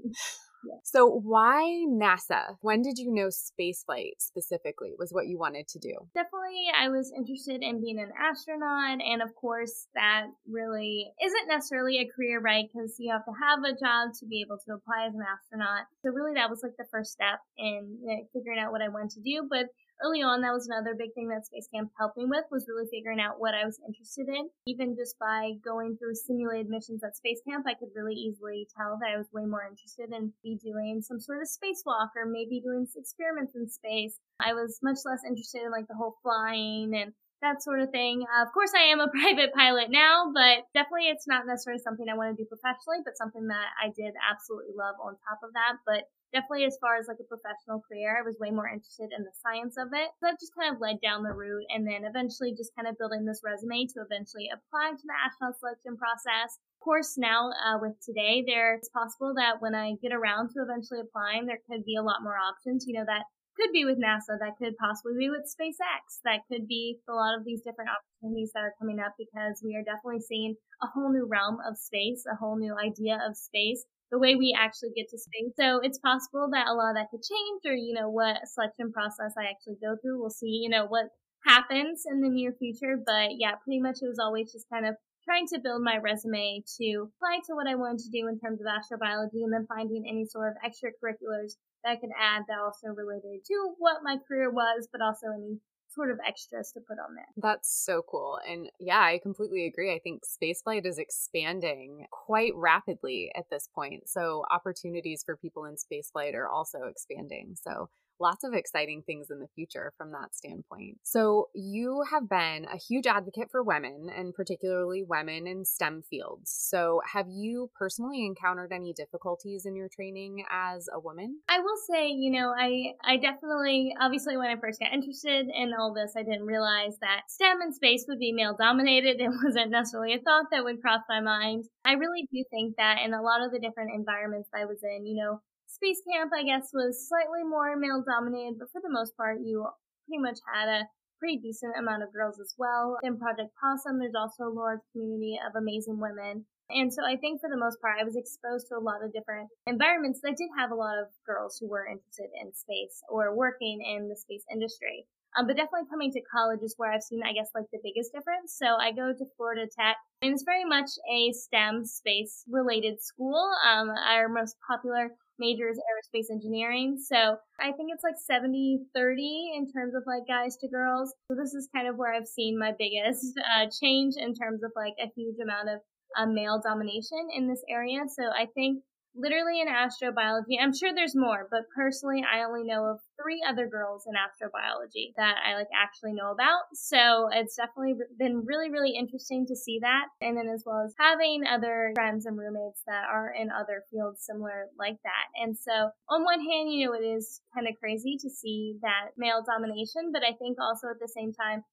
So, 0.83 1.07
why 1.07 1.85
NASA? 1.87 2.55
When 2.61 2.81
did 2.81 2.97
you 2.97 3.11
know 3.11 3.27
spaceflight 3.27 4.19
specifically 4.19 4.93
was 4.97 5.11
what 5.11 5.27
you 5.27 5.37
wanted 5.37 5.67
to 5.69 5.79
do? 5.79 5.93
Definitely, 6.13 6.67
I 6.77 6.89
was 6.89 7.11
interested 7.15 7.61
in 7.61 7.81
being 7.81 7.99
an 7.99 8.11
astronaut. 8.19 8.99
And 9.01 9.21
of 9.21 9.35
course, 9.35 9.87
that 9.95 10.27
really 10.49 11.11
isn't 11.23 11.47
necessarily 11.47 11.99
a 11.99 12.09
career, 12.09 12.39
right? 12.39 12.65
Because 12.71 12.95
you 12.99 13.11
have 13.11 13.25
to 13.25 13.33
have 13.39 13.59
a 13.63 13.77
job 13.77 14.13
to 14.19 14.25
be 14.25 14.41
able 14.45 14.57
to 14.65 14.73
apply 14.73 15.07
as 15.07 15.13
an 15.13 15.21
astronaut. 15.21 15.85
So, 16.03 16.11
really, 16.11 16.33
that 16.35 16.49
was 16.49 16.61
like 16.63 16.77
the 16.77 16.87
first 16.91 17.11
step 17.11 17.39
in 17.57 17.97
you 18.01 18.07
know, 18.07 18.23
figuring 18.33 18.59
out 18.59 18.71
what 18.71 18.81
I 18.81 18.89
wanted 18.89 19.11
to 19.11 19.21
do. 19.21 19.47
But 19.49 19.67
early 20.03 20.21
on, 20.21 20.41
that 20.41 20.53
was 20.53 20.67
another 20.67 20.95
big 20.95 21.13
thing 21.13 21.29
that 21.29 21.45
Space 21.45 21.67
Camp 21.73 21.91
helped 21.97 22.17
me 22.17 22.25
with 22.25 22.45
was 22.51 22.67
really 22.67 22.87
figuring 22.89 23.19
out 23.19 23.39
what 23.39 23.53
I 23.53 23.65
was 23.65 23.79
interested 23.85 24.27
in. 24.27 24.49
Even 24.67 24.95
just 24.95 25.17
by 25.19 25.53
going 25.63 25.97
through 25.97 26.15
simulated 26.15 26.69
missions 26.69 27.03
at 27.03 27.15
Space 27.15 27.41
Camp, 27.47 27.65
I 27.67 27.73
could 27.73 27.89
really 27.95 28.15
easily 28.15 28.67
tell 28.75 28.97
that 28.99 29.11
I 29.13 29.17
was 29.17 29.27
way 29.33 29.45
more 29.45 29.65
interested 29.67 30.11
in 30.11 30.33
be 30.43 30.57
doing 30.61 31.01
some 31.01 31.19
sort 31.19 31.41
of 31.41 31.47
spacewalk 31.47 32.09
or 32.15 32.25
maybe 32.25 32.61
doing 32.61 32.87
experiments 32.95 33.55
in 33.55 33.69
space. 33.69 34.17
I 34.39 34.53
was 34.53 34.79
much 34.81 34.99
less 35.05 35.21
interested 35.27 35.63
in 35.63 35.71
like 35.71 35.87
the 35.87 35.95
whole 35.95 36.15
flying 36.23 36.95
and 36.95 37.13
that 37.41 37.63
sort 37.63 37.79
of 37.79 37.89
thing. 37.91 38.23
Uh, 38.23 38.43
of 38.43 38.51
course, 38.53 38.71
I 38.75 38.91
am 38.91 38.99
a 38.99 39.07
private 39.15 39.53
pilot 39.53 39.89
now, 39.89 40.31
but 40.33 40.67
definitely 40.73 41.07
it's 41.07 41.27
not 41.27 41.47
necessarily 41.47 41.81
something 41.81 42.05
I 42.07 42.15
want 42.15 42.35
to 42.35 42.43
do 42.43 42.47
professionally, 42.47 42.99
but 43.03 43.17
something 43.17 43.47
that 43.47 43.69
I 43.79 43.91
did 43.95 44.13
absolutely 44.19 44.75
love 44.75 44.95
on 45.01 45.15
top 45.27 45.39
of 45.43 45.53
that. 45.53 45.79
But 45.85 46.07
definitely 46.33 46.65
as 46.65 46.77
far 46.79 46.97
as 46.97 47.07
like 47.07 47.21
a 47.21 47.27
professional 47.27 47.81
career, 47.81 48.17
I 48.17 48.25
was 48.25 48.37
way 48.39 48.51
more 48.51 48.69
interested 48.69 49.09
in 49.15 49.23
the 49.23 49.33
science 49.41 49.75
of 49.77 49.89
it. 49.93 50.13
So 50.19 50.29
that 50.29 50.39
just 50.39 50.55
kind 50.55 50.73
of 50.73 50.81
led 50.81 51.01
down 51.01 51.23
the 51.23 51.33
route 51.33 51.65
and 51.69 51.85
then 51.85 52.05
eventually 52.05 52.53
just 52.53 52.75
kind 52.75 52.87
of 52.87 52.97
building 52.97 53.25
this 53.25 53.41
resume 53.43 53.89
to 53.93 54.05
eventually 54.05 54.49
apply 54.53 54.93
to 54.93 55.05
the 55.05 55.17
astronaut 55.17 55.57
selection 55.57 55.97
process. 55.97 56.61
Of 56.77 56.85
course, 56.85 57.17
now 57.17 57.51
uh, 57.51 57.81
with 57.81 57.97
today, 57.99 58.43
there 58.45 58.75
it's 58.75 58.89
possible 58.89 59.33
that 59.35 59.59
when 59.59 59.75
I 59.75 59.97
get 60.01 60.13
around 60.13 60.53
to 60.53 60.63
eventually 60.63 61.01
applying, 61.01 61.45
there 61.45 61.65
could 61.65 61.83
be 61.83 61.97
a 61.97 62.05
lot 62.05 62.23
more 62.23 62.37
options. 62.37 62.85
You 62.87 63.01
know, 63.01 63.05
that 63.05 63.25
could 63.59 63.71
be 63.73 63.83
with 63.83 63.99
NASA, 63.99 64.39
that 64.39 64.55
could 64.57 64.77
possibly 64.77 65.19
be 65.19 65.29
with 65.29 65.43
SpaceX, 65.43 66.23
that 66.23 66.47
could 66.47 66.65
be 66.67 66.99
a 67.09 67.13
lot 67.13 67.37
of 67.37 67.43
these 67.43 67.61
different 67.61 67.91
opportunities 67.91 68.51
that 68.53 68.63
are 68.63 68.73
coming 68.79 68.99
up 68.99 69.13
because 69.19 69.59
we 69.59 69.75
are 69.75 69.83
definitely 69.83 70.21
seeing 70.21 70.55
a 70.81 70.87
whole 70.87 71.11
new 71.11 71.27
realm 71.27 71.57
of 71.67 71.77
space, 71.77 72.23
a 72.31 72.35
whole 72.35 72.55
new 72.55 72.73
idea 72.79 73.19
of 73.27 73.35
space 73.35 73.83
the 74.11 74.19
way 74.19 74.35
we 74.35 74.55
actually 74.57 74.89
get 74.95 75.09
to 75.09 75.17
space. 75.17 75.53
So 75.59 75.79
it's 75.83 75.99
possible 75.99 76.49
that 76.51 76.67
a 76.67 76.73
lot 76.73 76.91
of 76.91 76.95
that 76.95 77.11
could 77.11 77.21
change 77.21 77.61
or, 77.65 77.75
you 77.75 77.93
know, 77.93 78.09
what 78.09 78.47
selection 78.47 78.91
process 78.91 79.33
I 79.37 79.49
actually 79.49 79.77
go 79.81 79.95
through. 80.01 80.19
We'll 80.19 80.33
see, 80.33 80.61
you 80.65 80.69
know, 80.69 80.85
what 80.87 81.13
happens 81.45 82.03
in 82.09 82.21
the 82.21 82.29
near 82.29 82.53
future. 82.57 82.97
But 82.97 83.37
yeah, 83.37 83.55
pretty 83.63 83.79
much 83.79 84.01
it 84.01 84.09
was 84.09 84.19
always 84.19 84.51
just 84.51 84.65
kind 84.71 84.85
of 84.85 84.95
trying 85.25 85.45
to 85.53 85.59
build 85.61 85.83
my 85.83 85.97
resume 86.01 86.63
to 86.81 87.05
apply 87.05 87.37
to 87.45 87.53
what 87.53 87.67
I 87.67 87.75
wanted 87.75 88.01
to 88.01 88.09
do 88.09 88.27
in 88.27 88.39
terms 88.39 88.59
of 88.61 88.65
astrobiology 88.65 89.45
and 89.45 89.53
then 89.53 89.67
finding 89.69 90.05
any 90.09 90.25
sort 90.25 90.49
of 90.49 90.57
extracurriculars 90.65 91.53
that 91.83 91.91
I 91.91 91.95
could 91.97 92.09
add 92.17 92.43
that 92.47 92.57
also 92.57 92.89
related 92.95 93.45
to 93.45 93.55
what 93.77 94.01
my 94.03 94.17
career 94.27 94.49
was, 94.49 94.87
but 94.91 95.01
also 95.01 95.27
any 95.29 95.59
sort 95.89 96.11
of 96.11 96.19
extras 96.25 96.71
to 96.73 96.79
put 96.79 96.97
on 96.99 97.15
there. 97.15 97.25
That's 97.37 97.69
so 97.69 98.01
cool. 98.09 98.39
And 98.47 98.69
yeah, 98.79 98.99
I 98.99 99.19
completely 99.21 99.65
agree. 99.65 99.93
I 99.93 99.99
think 99.99 100.23
spaceflight 100.23 100.85
is 100.85 100.97
expanding 100.97 102.05
quite 102.11 102.53
rapidly 102.55 103.31
at 103.35 103.49
this 103.49 103.67
point. 103.73 104.07
So 104.07 104.45
opportunities 104.51 105.23
for 105.25 105.35
people 105.35 105.65
in 105.65 105.75
spaceflight 105.75 106.35
are 106.35 106.47
also 106.47 106.83
expanding. 106.89 107.55
So 107.61 107.89
lots 108.19 108.43
of 108.43 108.53
exciting 108.53 109.03
things 109.05 109.27
in 109.29 109.39
the 109.39 109.47
future 109.55 109.93
from 109.97 110.11
that 110.11 110.35
standpoint. 110.35 110.97
So, 111.03 111.49
you 111.53 112.03
have 112.11 112.29
been 112.29 112.65
a 112.65 112.77
huge 112.77 113.07
advocate 113.07 113.49
for 113.51 113.63
women 113.63 114.09
and 114.15 114.33
particularly 114.33 115.03
women 115.03 115.47
in 115.47 115.65
STEM 115.65 116.03
fields. 116.09 116.51
So, 116.51 117.01
have 117.13 117.27
you 117.29 117.69
personally 117.77 118.25
encountered 118.25 118.71
any 118.71 118.93
difficulties 118.93 119.65
in 119.65 119.75
your 119.75 119.89
training 119.89 120.43
as 120.51 120.87
a 120.93 120.99
woman? 120.99 121.39
I 121.49 121.59
will 121.59 121.77
say, 121.89 122.09
you 122.09 122.31
know, 122.31 122.53
I 122.57 122.93
I 123.03 123.17
definitely 123.17 123.93
obviously 123.99 124.37
when 124.37 124.47
I 124.47 124.59
first 124.59 124.79
got 124.79 124.93
interested 124.93 125.47
in 125.53 125.73
all 125.77 125.93
this, 125.93 126.13
I 126.15 126.23
didn't 126.23 126.45
realize 126.45 126.97
that 127.01 127.23
STEM 127.29 127.61
and 127.61 127.75
space 127.75 128.05
would 128.07 128.19
be 128.19 128.31
male 128.31 128.55
dominated. 128.57 129.17
It 129.29 129.31
wasn't 129.43 129.71
necessarily 129.71 130.15
a 130.15 130.19
thought 130.19 130.45
that 130.51 130.63
would 130.63 130.81
cross 130.81 131.01
my 131.07 131.19
mind. 131.19 131.65
I 131.85 131.93
really 131.93 132.27
do 132.31 132.43
think 132.49 132.77
that 132.77 132.97
in 133.05 133.13
a 133.13 133.21
lot 133.21 133.45
of 133.45 133.51
the 133.51 133.59
different 133.59 133.91
environments 133.93 134.49
I 134.53 134.65
was 134.65 134.79
in, 134.81 135.05
you 135.05 135.21
know, 135.21 135.41
Space 135.69 136.01
Camp, 136.11 136.31
I 136.33 136.43
guess, 136.43 136.73
was 136.73 137.07
slightly 137.07 137.43
more 137.43 137.77
male 137.77 138.01
dominated, 138.01 138.57
but 138.57 138.71
for 138.71 138.81
the 138.81 138.89
most 138.89 139.15
part, 139.15 139.37
you 139.39 139.67
pretty 140.07 140.19
much 140.19 140.39
had 140.51 140.67
a 140.67 140.87
pretty 141.19 141.37
decent 141.37 141.77
amount 141.77 142.01
of 142.01 142.11
girls 142.11 142.39
as 142.39 142.55
well. 142.57 142.97
In 143.03 143.19
Project 143.19 143.53
Possum, 143.61 143.99
there's 143.99 144.17
also 144.17 144.49
a 144.49 144.55
large 144.55 144.81
community 144.91 145.37
of 145.37 145.55
amazing 145.55 145.99
women. 145.99 146.45
And 146.69 146.91
so 146.93 147.05
I 147.05 147.17
think 147.17 147.41
for 147.41 147.49
the 147.49 147.57
most 147.57 147.79
part, 147.81 147.99
I 147.99 148.03
was 148.03 148.15
exposed 148.15 148.67
to 148.69 148.77
a 148.77 148.83
lot 148.83 149.03
of 149.03 149.13
different 149.13 149.49
environments 149.67 150.21
that 150.23 150.37
did 150.37 150.49
have 150.57 150.71
a 150.71 150.75
lot 150.75 150.97
of 150.97 151.13
girls 151.25 151.57
who 151.59 151.69
were 151.69 151.85
interested 151.85 152.29
in 152.41 152.53
space 152.53 153.01
or 153.09 153.35
working 153.35 153.81
in 153.81 154.09
the 154.09 154.15
space 154.15 154.45
industry. 154.51 155.05
Um, 155.37 155.47
but 155.47 155.55
definitely 155.55 155.87
coming 155.89 156.11
to 156.11 156.21
college 156.31 156.61
is 156.63 156.73
where 156.77 156.91
I've 156.91 157.03
seen, 157.03 157.21
I 157.23 157.33
guess, 157.33 157.49
like 157.53 157.65
the 157.71 157.79
biggest 157.83 158.11
difference. 158.13 158.55
So 158.57 158.75
I 158.75 158.91
go 158.91 159.13
to 159.13 159.25
Florida 159.37 159.67
Tech, 159.67 159.97
and 160.21 160.33
it's 160.33 160.43
very 160.43 160.65
much 160.65 160.89
a 161.11 161.31
STEM 161.33 161.85
space 161.85 162.43
related 162.49 163.01
school. 163.01 163.51
Um, 163.67 163.89
our 163.89 164.27
most 164.27 164.55
popular 164.67 165.11
major 165.39 165.69
is 165.69 165.79
aerospace 165.79 166.31
engineering. 166.31 166.97
So 166.99 167.37
I 167.59 167.71
think 167.71 167.91
it's 167.93 168.03
like 168.03 168.15
70 168.17 168.81
30 168.93 169.51
in 169.55 169.71
terms 169.71 169.95
of 169.95 170.03
like 170.05 170.27
guys 170.27 170.57
to 170.57 170.67
girls. 170.67 171.13
So 171.31 171.37
this 171.39 171.53
is 171.53 171.69
kind 171.73 171.87
of 171.87 171.95
where 171.95 172.13
I've 172.13 172.27
seen 172.27 172.59
my 172.59 172.73
biggest 172.77 173.39
uh, 173.55 173.67
change 173.81 174.15
in 174.17 174.35
terms 174.35 174.63
of 174.63 174.71
like 174.75 174.95
a 174.99 175.09
huge 175.15 175.37
amount 175.41 175.69
of 175.69 175.79
uh, 176.17 176.25
male 176.25 176.61
domination 176.63 177.29
in 177.35 177.47
this 177.47 177.63
area. 177.69 178.01
So 178.07 178.23
I 178.23 178.47
think 178.53 178.83
literally 179.15 179.61
in 179.61 179.67
astrobiology. 179.67 180.61
I'm 180.61 180.75
sure 180.75 180.93
there's 180.93 181.15
more, 181.15 181.47
but 181.49 181.61
personally, 181.75 182.23
I 182.23 182.43
only 182.43 182.63
know 182.63 182.85
of 182.85 182.99
three 183.21 183.43
other 183.47 183.67
girls 183.67 184.05
in 184.07 184.13
astrobiology 184.13 185.13
that 185.17 185.35
I 185.45 185.55
like 185.55 185.67
actually 185.75 186.13
know 186.13 186.31
about. 186.31 186.69
So 186.73 187.29
it's 187.31 187.55
definitely 187.55 187.95
been 188.17 188.45
really, 188.45 188.71
really 188.71 188.95
interesting 188.97 189.45
to 189.47 189.55
see 189.55 189.79
that. 189.81 190.05
And 190.21 190.37
then 190.37 190.47
as 190.53 190.63
well 190.65 190.83
as 190.85 190.93
having 190.99 191.43
other 191.45 191.91
friends 191.95 192.25
and 192.25 192.37
roommates 192.37 192.81
that 192.87 193.05
are 193.11 193.33
in 193.33 193.49
other 193.51 193.83
fields 193.91 194.25
similar 194.25 194.67
like 194.77 194.97
that. 195.03 195.27
And 195.41 195.57
so 195.57 195.89
on 196.09 196.23
one 196.23 196.39
hand, 196.39 196.71
you 196.71 196.87
know, 196.87 196.93
it 196.93 197.03
is 197.03 197.41
kind 197.53 197.67
of 197.67 197.75
crazy 197.79 198.17
to 198.21 198.29
see 198.29 198.77
that 198.81 199.11
male 199.17 199.43
domination, 199.45 200.11
but 200.13 200.23
I 200.23 200.33
think 200.37 200.57
also 200.59 200.87
at 200.87 200.99
the 200.99 201.11
same 201.11 201.33
time, 201.33 201.63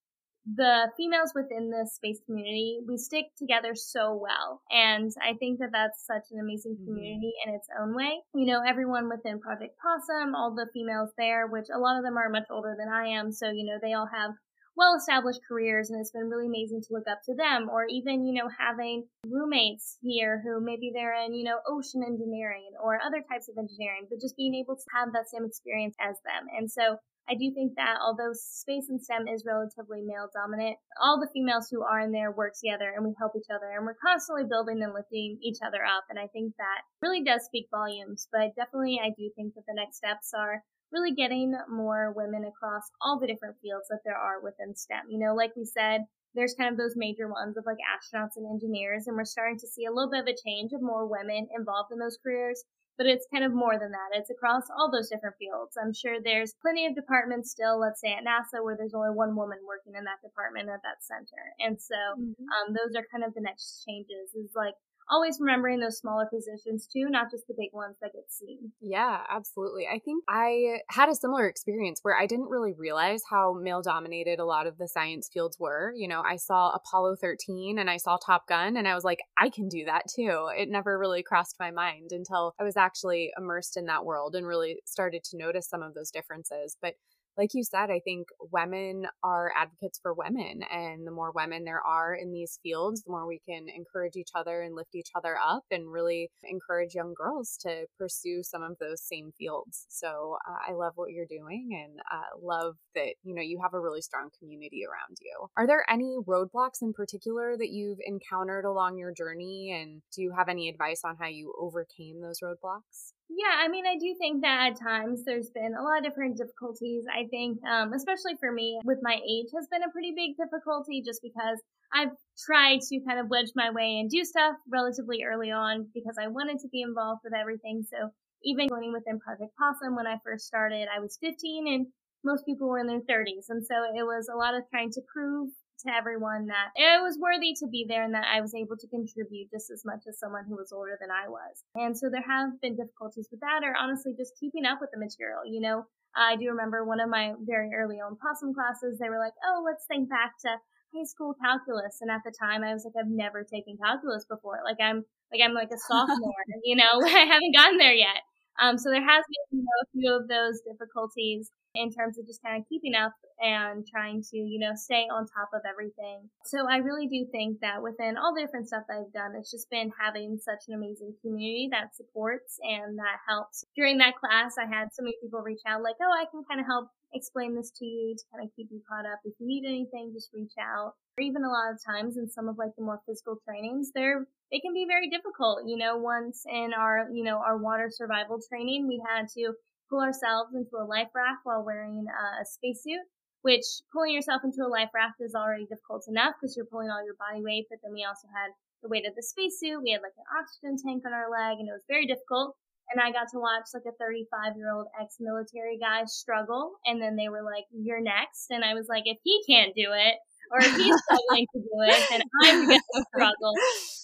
the 0.54 0.88
females 0.96 1.32
within 1.34 1.70
the 1.70 1.88
space 1.92 2.20
community, 2.24 2.78
we 2.86 2.96
stick 2.96 3.26
together 3.36 3.74
so 3.74 4.14
well. 4.14 4.62
And 4.70 5.10
I 5.20 5.34
think 5.34 5.58
that 5.58 5.70
that's 5.72 6.06
such 6.06 6.30
an 6.30 6.38
amazing 6.38 6.76
mm-hmm. 6.76 6.86
community 6.86 7.32
mm-hmm. 7.34 7.50
in 7.50 7.56
its 7.56 7.68
own 7.80 7.94
way. 7.96 8.22
You 8.34 8.46
know, 8.46 8.62
everyone 8.62 9.08
within 9.08 9.40
Project 9.40 9.74
Possum, 9.82 10.34
all 10.34 10.54
the 10.54 10.70
females 10.72 11.10
there, 11.18 11.48
which 11.48 11.66
a 11.74 11.78
lot 11.78 11.98
of 11.98 12.04
them 12.04 12.16
are 12.16 12.30
much 12.30 12.46
older 12.50 12.76
than 12.78 12.88
I 12.88 13.18
am. 13.18 13.32
So, 13.32 13.50
you 13.50 13.66
know, 13.66 13.78
they 13.82 13.94
all 13.94 14.08
have 14.12 14.30
well 14.76 14.94
established 14.94 15.40
careers 15.48 15.90
and 15.90 15.98
it's 16.00 16.12
been 16.12 16.28
really 16.28 16.46
amazing 16.46 16.82
to 16.82 16.92
look 16.92 17.08
up 17.10 17.20
to 17.24 17.34
them 17.34 17.68
or 17.72 17.86
even 17.88 18.26
you 18.26 18.34
know 18.34 18.48
having 18.60 19.04
roommates 19.26 19.96
here 20.02 20.42
who 20.44 20.60
maybe 20.60 20.92
they're 20.92 21.16
in 21.24 21.32
you 21.32 21.44
know 21.44 21.56
ocean 21.66 22.04
engineering 22.06 22.68
or 22.82 23.00
other 23.00 23.24
types 23.24 23.48
of 23.48 23.56
engineering 23.56 24.06
but 24.10 24.20
just 24.20 24.36
being 24.36 24.54
able 24.54 24.76
to 24.76 24.84
have 24.94 25.08
that 25.12 25.28
same 25.32 25.46
experience 25.46 25.96
as 25.98 26.16
them 26.28 26.44
and 26.56 26.70
so 26.70 26.96
I 27.28 27.34
do 27.34 27.50
think 27.52 27.74
that 27.74 27.98
although 28.00 28.30
space 28.32 28.86
and 28.88 29.02
STEM 29.02 29.26
is 29.26 29.44
relatively 29.44 30.00
male 30.02 30.30
dominant, 30.32 30.78
all 31.02 31.18
the 31.18 31.30
females 31.34 31.66
who 31.70 31.82
are 31.82 32.00
in 32.00 32.12
there 32.12 32.30
work 32.30 32.54
together 32.54 32.92
and 32.94 33.04
we 33.04 33.18
help 33.18 33.32
each 33.34 33.50
other 33.50 33.74
and 33.74 33.84
we're 33.84 33.98
constantly 33.98 34.44
building 34.48 34.78
and 34.82 34.94
lifting 34.94 35.38
each 35.42 35.58
other 35.66 35.82
up. 35.82 36.06
And 36.08 36.18
I 36.18 36.28
think 36.30 36.54
that 36.58 36.86
really 37.02 37.24
does 37.24 37.42
speak 37.44 37.66
volumes, 37.70 38.28
but 38.30 38.54
definitely 38.54 39.00
I 39.02 39.10
do 39.18 39.30
think 39.34 39.54
that 39.54 39.66
the 39.66 39.74
next 39.74 39.98
steps 39.98 40.30
are 40.38 40.62
really 40.92 41.14
getting 41.14 41.50
more 41.68 42.14
women 42.14 42.44
across 42.46 42.86
all 43.02 43.18
the 43.18 43.26
different 43.26 43.56
fields 43.60 43.88
that 43.90 44.06
there 44.06 44.16
are 44.16 44.40
within 44.40 44.76
STEM. 44.76 45.10
You 45.10 45.18
know, 45.18 45.34
like 45.34 45.50
we 45.56 45.64
said, 45.64 46.06
there's 46.34 46.54
kind 46.54 46.70
of 46.70 46.78
those 46.78 46.94
major 46.94 47.26
ones 47.26 47.56
of 47.56 47.64
like 47.66 47.80
astronauts 47.82 48.36
and 48.36 48.46
engineers, 48.46 49.06
and 49.06 49.16
we're 49.16 49.24
starting 49.24 49.58
to 49.58 49.66
see 49.66 49.86
a 49.86 49.90
little 49.90 50.10
bit 50.10 50.20
of 50.20 50.28
a 50.28 50.36
change 50.46 50.72
of 50.72 50.82
more 50.82 51.08
women 51.08 51.48
involved 51.56 51.90
in 51.90 51.98
those 51.98 52.18
careers. 52.22 52.62
But 52.96 53.06
it's 53.06 53.26
kind 53.32 53.44
of 53.44 53.52
more 53.52 53.78
than 53.78 53.92
that. 53.92 54.16
It's 54.16 54.30
across 54.30 54.64
all 54.72 54.90
those 54.90 55.10
different 55.10 55.36
fields. 55.36 55.76
I'm 55.76 55.92
sure 55.92 56.16
there's 56.16 56.56
plenty 56.60 56.86
of 56.86 56.96
departments 56.96 57.50
still, 57.50 57.78
let's 57.78 58.00
say 58.00 58.16
at 58.16 58.24
NASA, 58.24 58.64
where 58.64 58.76
there's 58.76 58.94
only 58.96 59.12
one 59.12 59.36
woman 59.36 59.58
working 59.68 59.92
in 59.92 60.04
that 60.04 60.24
department 60.24 60.72
at 60.72 60.80
that 60.80 61.04
center. 61.04 61.42
And 61.60 61.76
so 61.76 61.98
mm-hmm. 62.16 62.48
um, 62.48 62.72
those 62.72 62.96
are 62.96 63.04
kind 63.12 63.24
of 63.24 63.34
the 63.34 63.44
next 63.44 63.84
changes 63.84 64.32
is 64.32 64.56
like 64.56 64.74
always 65.10 65.38
remembering 65.40 65.80
those 65.80 65.98
smaller 65.98 66.26
positions 66.26 66.88
too, 66.92 67.08
not 67.08 67.30
just 67.30 67.46
the 67.46 67.54
big 67.56 67.70
ones 67.72 67.96
that 68.00 68.12
get 68.12 68.30
seen. 68.30 68.72
Yeah, 68.80 69.20
absolutely. 69.30 69.86
I 69.86 69.98
think 69.98 70.24
I 70.28 70.80
had 70.88 71.08
a 71.08 71.14
similar 71.14 71.46
experience 71.46 72.00
where 72.02 72.16
I 72.16 72.26
didn't 72.26 72.48
really 72.48 72.72
realize 72.72 73.22
how 73.28 73.54
male 73.54 73.82
dominated 73.82 74.38
a 74.38 74.44
lot 74.44 74.66
of 74.66 74.78
the 74.78 74.88
science 74.88 75.28
fields 75.32 75.58
were. 75.58 75.92
You 75.96 76.08
know, 76.08 76.22
I 76.22 76.36
saw 76.36 76.70
Apollo 76.70 77.16
13 77.20 77.78
and 77.78 77.90
I 77.90 77.96
saw 77.96 78.16
Top 78.16 78.48
Gun 78.48 78.76
and 78.76 78.88
I 78.88 78.94
was 78.94 79.04
like, 79.04 79.20
I 79.38 79.50
can 79.50 79.68
do 79.68 79.84
that 79.84 80.04
too. 80.14 80.48
It 80.56 80.68
never 80.68 80.98
really 80.98 81.22
crossed 81.22 81.56
my 81.58 81.70
mind 81.70 82.12
until 82.12 82.54
I 82.58 82.64
was 82.64 82.76
actually 82.76 83.32
immersed 83.38 83.76
in 83.76 83.86
that 83.86 84.04
world 84.04 84.34
and 84.34 84.46
really 84.46 84.80
started 84.84 85.22
to 85.24 85.36
notice 85.36 85.68
some 85.68 85.82
of 85.82 85.94
those 85.94 86.10
differences. 86.10 86.76
But 86.80 86.94
like 87.36 87.50
you 87.54 87.64
said, 87.64 87.90
I 87.90 88.00
think 88.00 88.28
women 88.52 89.06
are 89.22 89.52
advocates 89.56 89.98
for 90.02 90.14
women. 90.14 90.62
And 90.70 91.06
the 91.06 91.10
more 91.10 91.32
women 91.32 91.64
there 91.64 91.82
are 91.86 92.14
in 92.14 92.32
these 92.32 92.58
fields, 92.62 93.02
the 93.02 93.10
more 93.10 93.26
we 93.26 93.40
can 93.46 93.66
encourage 93.68 94.16
each 94.16 94.30
other 94.34 94.62
and 94.62 94.74
lift 94.74 94.94
each 94.94 95.10
other 95.14 95.36
up 95.36 95.64
and 95.70 95.92
really 95.92 96.30
encourage 96.44 96.94
young 96.94 97.14
girls 97.14 97.56
to 97.62 97.86
pursue 97.98 98.42
some 98.42 98.62
of 98.62 98.78
those 98.78 99.02
same 99.02 99.32
fields. 99.38 99.86
So 99.88 100.38
uh, 100.48 100.70
I 100.70 100.74
love 100.74 100.92
what 100.96 101.10
you're 101.10 101.26
doing 101.26 101.70
and 101.84 102.00
uh, 102.10 102.38
love 102.40 102.76
that, 102.94 103.14
you 103.22 103.34
know, 103.34 103.42
you 103.42 103.60
have 103.62 103.74
a 103.74 103.80
really 103.80 104.02
strong 104.02 104.30
community 104.38 104.82
around 104.84 105.18
you. 105.20 105.48
Are 105.56 105.66
there 105.66 105.84
any 105.90 106.16
roadblocks 106.26 106.82
in 106.82 106.92
particular 106.92 107.56
that 107.56 107.70
you've 107.70 107.98
encountered 108.04 108.64
along 108.64 108.98
your 108.98 109.12
journey? 109.12 109.78
And 109.78 110.02
do 110.14 110.22
you 110.22 110.32
have 110.36 110.48
any 110.48 110.68
advice 110.68 111.02
on 111.04 111.16
how 111.20 111.28
you 111.28 111.54
overcame 111.58 112.20
those 112.20 112.40
roadblocks? 112.40 113.12
Yeah, 113.28 113.58
I 113.58 113.68
mean, 113.68 113.84
I 113.86 113.98
do 113.98 114.14
think 114.18 114.42
that 114.42 114.70
at 114.72 114.80
times 114.80 115.24
there's 115.24 115.50
been 115.50 115.74
a 115.74 115.82
lot 115.82 115.98
of 115.98 116.04
different 116.04 116.36
difficulties. 116.36 117.04
I 117.10 117.26
think, 117.26 117.58
um, 117.66 117.92
especially 117.92 118.36
for 118.38 118.52
me, 118.52 118.80
with 118.84 118.98
my 119.02 119.18
age 119.18 119.50
has 119.54 119.66
been 119.70 119.82
a 119.82 119.90
pretty 119.90 120.12
big 120.14 120.36
difficulty 120.36 121.02
just 121.04 121.20
because 121.22 121.60
I've 121.92 122.14
tried 122.46 122.80
to 122.88 123.00
kind 123.00 123.18
of 123.18 123.28
wedge 123.28 123.50
my 123.56 123.70
way 123.70 123.98
and 123.98 124.08
do 124.08 124.24
stuff 124.24 124.54
relatively 124.70 125.24
early 125.24 125.50
on 125.50 125.88
because 125.92 126.16
I 126.20 126.28
wanted 126.28 126.60
to 126.60 126.68
be 126.68 126.82
involved 126.82 127.22
with 127.24 127.34
everything. 127.34 127.84
So 127.90 128.10
even 128.44 128.68
going 128.68 128.92
within 128.92 129.18
Project 129.18 129.50
Possum 129.58 129.96
when 129.96 130.06
I 130.06 130.18
first 130.24 130.46
started, 130.46 130.86
I 130.94 131.00
was 131.00 131.18
15 131.20 131.66
and 131.66 131.86
most 132.24 132.46
people 132.46 132.68
were 132.68 132.78
in 132.78 132.86
their 132.86 133.00
30s. 133.00 133.46
And 133.48 133.64
so 133.66 133.74
it 133.94 134.04
was 134.04 134.28
a 134.32 134.36
lot 134.36 134.54
of 134.54 134.62
trying 134.70 134.90
to 134.92 135.02
prove 135.12 135.50
to 135.84 135.92
everyone 135.92 136.46
that 136.46 136.72
it 136.76 137.02
was 137.02 137.18
worthy 137.20 137.52
to 137.60 137.66
be 137.66 137.84
there 137.88 138.04
and 138.04 138.14
that 138.14 138.26
I 138.26 138.40
was 138.40 138.54
able 138.54 138.76
to 138.76 138.88
contribute 138.88 139.50
just 139.50 139.70
as 139.70 139.84
much 139.84 140.04
as 140.08 140.18
someone 140.18 140.44
who 140.48 140.56
was 140.56 140.72
older 140.72 140.96
than 141.00 141.10
I 141.10 141.28
was. 141.28 141.64
And 141.74 141.96
so 141.96 142.08
there 142.08 142.24
have 142.24 142.60
been 142.60 142.76
difficulties 142.76 143.28
with 143.30 143.40
that 143.40 143.60
or 143.62 143.76
honestly 143.76 144.14
just 144.16 144.38
keeping 144.40 144.64
up 144.64 144.78
with 144.80 144.90
the 144.92 144.98
material. 144.98 145.44
You 145.44 145.60
know, 145.60 145.86
I 146.16 146.36
do 146.36 146.48
remember 146.48 146.84
one 146.84 147.00
of 147.00 147.10
my 147.10 147.34
very 147.44 147.70
early 147.76 147.96
on 147.96 148.16
possum 148.16 148.54
classes, 148.54 148.98
they 148.98 149.08
were 149.08 149.20
like, 149.20 149.36
oh, 149.44 149.62
let's 149.64 149.84
think 149.86 150.08
back 150.08 150.32
to 150.48 150.56
high 150.94 151.04
school 151.04 151.34
calculus. 151.42 151.98
And 152.00 152.10
at 152.10 152.24
the 152.24 152.32
time 152.32 152.64
I 152.64 152.72
was 152.72 152.88
like, 152.88 152.96
I've 152.96 153.10
never 153.10 153.44
taken 153.44 153.76
calculus 153.76 154.24
before. 154.24 154.60
Like 154.64 154.80
I'm, 154.80 155.04
like 155.32 155.44
I'm 155.44 155.52
like 155.54 155.70
a 155.70 155.78
sophomore, 155.78 156.44
you 156.64 156.76
know, 156.76 157.00
I 157.04 157.28
haven't 157.28 157.54
gotten 157.54 157.76
there 157.76 157.94
yet. 157.94 158.24
Um, 158.58 158.78
so 158.78 158.88
there 158.90 159.04
has 159.04 159.24
been, 159.28 159.60
you 159.60 159.64
know, 159.64 159.78
a 159.84 159.88
few 159.92 160.10
of 160.16 160.28
those 160.28 160.60
difficulties 160.64 161.50
in 161.76 161.92
terms 161.92 162.18
of 162.18 162.26
just 162.26 162.42
kind 162.42 162.60
of 162.60 162.68
keeping 162.68 162.94
up 162.94 163.12
and 163.40 163.86
trying 163.86 164.22
to, 164.22 164.36
you 164.36 164.58
know, 164.58 164.72
stay 164.74 165.06
on 165.12 165.26
top 165.26 165.50
of 165.52 165.62
everything. 165.68 166.28
So 166.44 166.66
I 166.68 166.78
really 166.78 167.06
do 167.06 167.26
think 167.30 167.60
that 167.60 167.82
within 167.82 168.16
all 168.16 168.34
the 168.34 168.40
different 168.40 168.68
stuff 168.68 168.84
that 168.88 169.04
I've 169.04 169.12
done, 169.12 169.36
it's 169.38 169.50
just 169.50 169.68
been 169.70 169.92
having 170.00 170.38
such 170.38 170.68
an 170.68 170.74
amazing 170.74 171.14
community 171.20 171.68
that 171.72 171.94
supports 171.94 172.58
and 172.62 172.98
that 172.98 173.20
helps. 173.28 173.64
During 173.76 173.98
that 173.98 174.16
class, 174.16 174.56
I 174.58 174.66
had 174.66 174.88
so 174.92 175.02
many 175.02 175.16
people 175.22 175.40
reach 175.40 175.62
out 175.66 175.82
like, 175.82 175.96
oh, 176.00 176.12
I 176.12 176.24
can 176.30 176.44
kind 176.48 176.60
of 176.60 176.66
help 176.66 176.88
explain 177.12 177.54
this 177.54 177.70
to 177.78 177.84
you 177.84 178.14
to 178.16 178.24
kind 178.32 178.44
of 178.44 178.54
keep 178.56 178.68
you 178.70 178.80
caught 178.88 179.06
up. 179.06 179.20
If 179.24 179.34
you 179.38 179.46
need 179.46 179.64
anything, 179.66 180.12
just 180.12 180.30
reach 180.34 180.52
out. 180.60 180.94
Or 181.18 181.22
even 181.22 181.44
a 181.44 181.48
lot 181.48 181.72
of 181.72 181.80
times 181.84 182.16
in 182.16 182.28
some 182.28 182.48
of 182.48 182.58
like 182.58 182.76
the 182.76 182.84
more 182.84 183.00
physical 183.06 183.38
trainings, 183.46 183.90
they're 183.94 184.26
they 184.52 184.60
can 184.60 184.72
be 184.72 184.86
very 184.86 185.10
difficult. 185.10 185.62
You 185.66 185.76
know, 185.76 185.96
once 185.96 186.44
in 186.48 186.70
our, 186.76 187.08
you 187.12 187.24
know, 187.24 187.38
our 187.38 187.58
water 187.58 187.90
survival 187.90 188.38
training, 188.48 188.86
we 188.86 189.02
had 189.04 189.26
to 189.34 189.54
pull 189.88 190.00
ourselves 190.00 190.54
into 190.54 190.76
a 190.78 190.86
life 190.86 191.10
raft 191.14 191.44
while 191.44 191.64
wearing 191.64 192.06
a 192.06 192.44
spacesuit, 192.44 193.02
which 193.42 193.64
pulling 193.92 194.12
yourself 194.12 194.42
into 194.44 194.62
a 194.64 194.70
life 194.70 194.90
raft 194.94 195.20
is 195.20 195.34
already 195.34 195.66
difficult 195.66 196.04
enough 196.08 196.34
because 196.36 196.56
you're 196.56 196.66
pulling 196.66 196.90
all 196.90 197.04
your 197.04 197.18
body 197.18 197.42
weight, 197.42 197.66
but 197.70 197.78
then 197.82 197.92
we 197.92 198.04
also 198.04 198.26
had 198.34 198.50
the 198.82 198.88
weight 198.88 199.06
of 199.06 199.14
the 199.14 199.22
spacesuit. 199.22 199.82
We 199.82 199.92
had 199.92 200.02
like 200.02 200.16
an 200.18 200.28
oxygen 200.34 200.76
tank 200.78 201.02
on 201.06 201.14
our 201.14 201.30
leg 201.30 201.58
and 201.58 201.68
it 201.68 201.74
was 201.74 201.86
very 201.88 202.06
difficult. 202.06 202.56
And 202.90 203.02
I 203.02 203.10
got 203.10 203.26
to 203.34 203.42
watch 203.42 203.66
like 203.74 203.82
a 203.88 203.98
35 203.98 204.54
year 204.56 204.70
old 204.70 204.86
ex 205.00 205.16
military 205.18 205.78
guy 205.78 206.06
struggle. 206.06 206.78
And 206.86 207.02
then 207.02 207.16
they 207.16 207.28
were 207.28 207.42
like, 207.42 207.66
you're 207.74 208.02
next. 208.02 208.50
And 208.50 208.62
I 208.62 208.74
was 208.74 208.86
like, 208.88 209.04
if 209.06 209.18
he 209.24 209.42
can't 209.46 209.74
do 209.74 209.90
it, 209.90 210.14
or 210.52 210.60
if 210.60 210.74
he's 210.76 210.96
struggling 211.06 211.46
to 211.54 211.58
do 211.60 211.76
it, 211.86 212.00
then 212.10 212.22
I'm 212.44 212.66
going 212.66 212.80
to 212.94 213.04
struggle. 213.12 213.54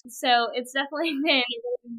So 0.09 0.51
it's 0.55 0.73
definitely 0.73 1.15
been 1.25 1.47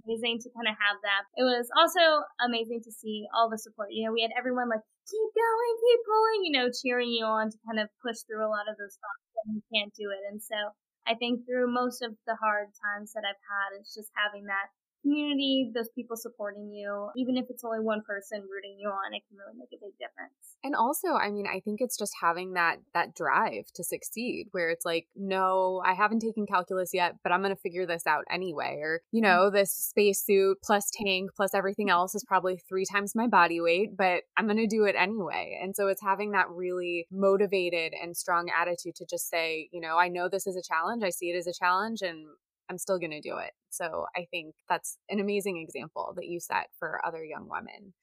amazing 0.04 0.40
to 0.44 0.50
kind 0.56 0.68
of 0.68 0.76
have 0.76 1.00
that. 1.04 1.24
It 1.36 1.46
was 1.46 1.68
also 1.76 2.26
amazing 2.44 2.82
to 2.84 2.92
see 2.92 3.26
all 3.32 3.50
the 3.50 3.58
support. 3.58 3.90
You 3.92 4.08
know, 4.08 4.14
we 4.14 4.22
had 4.22 4.36
everyone 4.38 4.70
like, 4.70 4.84
keep 5.08 5.30
going, 5.36 5.72
keep 5.80 6.00
pulling, 6.08 6.40
you 6.48 6.54
know, 6.56 6.68
cheering 6.72 7.12
you 7.12 7.26
on 7.26 7.52
to 7.52 7.58
kind 7.68 7.80
of 7.80 7.92
push 8.00 8.24
through 8.24 8.44
a 8.44 8.52
lot 8.52 8.72
of 8.72 8.80
those 8.80 8.96
thoughts 8.96 9.24
when 9.44 9.60
you 9.60 9.64
can't 9.72 9.92
do 9.96 10.12
it. 10.12 10.24
And 10.32 10.40
so 10.40 10.56
I 11.04 11.16
think 11.16 11.44
through 11.44 11.68
most 11.68 12.02
of 12.02 12.16
the 12.28 12.40
hard 12.40 12.72
times 12.80 13.12
that 13.14 13.28
I've 13.28 13.44
had, 13.44 13.76
it's 13.80 13.92
just 13.92 14.12
having 14.16 14.48
that 14.48 14.72
community, 15.04 15.72
those 15.76 15.90
people 15.94 16.18
supporting 16.18 16.72
you, 16.74 17.10
even 17.16 17.38
if 17.38 17.46
it's 17.50 17.64
only 17.64 17.80
one 17.80 18.02
person 18.02 18.42
rooting 18.42 18.78
you 18.80 18.90
on, 18.90 19.14
it 19.14 19.22
can 19.30 19.38
really 19.38 19.58
make 19.58 19.70
a 19.72 19.84
big 19.84 19.94
difference. 20.00 20.34
And 20.64 20.76
also, 20.76 21.10
I 21.10 21.30
mean, 21.30 21.46
I 21.46 21.60
think 21.60 21.82
it's 21.82 21.98
just 21.98 22.14
having 22.20 22.54
that 22.54 22.78
that 22.94 23.14
drive 23.16 23.72
to 23.76 23.84
succeed 23.84 24.48
where 24.52 24.70
it's 24.70 24.86
like, 24.86 25.08
no, 25.16 25.84
I 25.86 25.94
haven't 25.94 26.22
taken 26.22 26.48
calculus 26.48 26.92
yet, 26.94 27.16
but 27.22 27.32
I'm 27.32 27.42
going 27.42 27.56
to 27.56 27.62
figure 27.62 27.86
this 27.86 28.08
out 28.08 28.24
anyway. 28.32 28.80
Or, 28.82 29.02
you 29.12 29.22
mm-hmm. 29.22 29.30
know, 29.30 29.50
this 29.52 29.72
spacesuit 29.72 30.58
plus 30.64 30.90
tank 30.92 31.32
plus 31.36 31.54
everything 31.54 31.90
else 31.90 32.16
is 32.16 32.24
probably 32.24 32.58
3 32.70 32.86
times 32.92 33.14
my 33.14 33.28
body 33.28 33.62
weight, 33.62 33.96
but 33.98 34.24
I'm 34.38 34.46
going 34.46 34.58
to 34.58 34.68
do 34.68 34.86
it 34.86 34.96
anyway. 34.98 35.60
And 35.62 35.76
so 35.76 35.88
it's 35.88 36.02
having 36.02 36.32
that 36.32 36.50
really 36.50 37.08
motivated 37.12 37.94
and 38.02 38.16
strong 38.16 38.50
attitude 38.58 38.96
to 38.96 39.06
just 39.06 39.30
say, 39.30 39.70
you 39.72 39.82
know, 39.82 39.98
I 39.98 40.08
know 40.08 40.30
this 40.30 40.48
is 40.48 40.56
a 40.56 40.62
challenge. 40.62 41.04
I 41.04 41.10
see 41.10 41.28
it 41.28 41.38
as 41.38 41.48
a 41.48 41.54
challenge 41.54 42.02
and 42.02 42.26
I'm 42.70 42.78
still 42.78 43.00
going 43.00 43.12
to 43.12 43.22
do 43.22 43.38
it. 43.38 43.52
So 43.70 44.06
I 44.16 44.26
think 44.32 44.56
that's 44.70 44.98
an 45.10 45.20
amazing 45.20 45.58
example 45.58 46.14
that 46.16 46.28
you 46.28 46.40
set 46.40 46.68
for 46.80 47.02
other 47.06 47.24
young 47.24 47.48
women. 47.50 47.94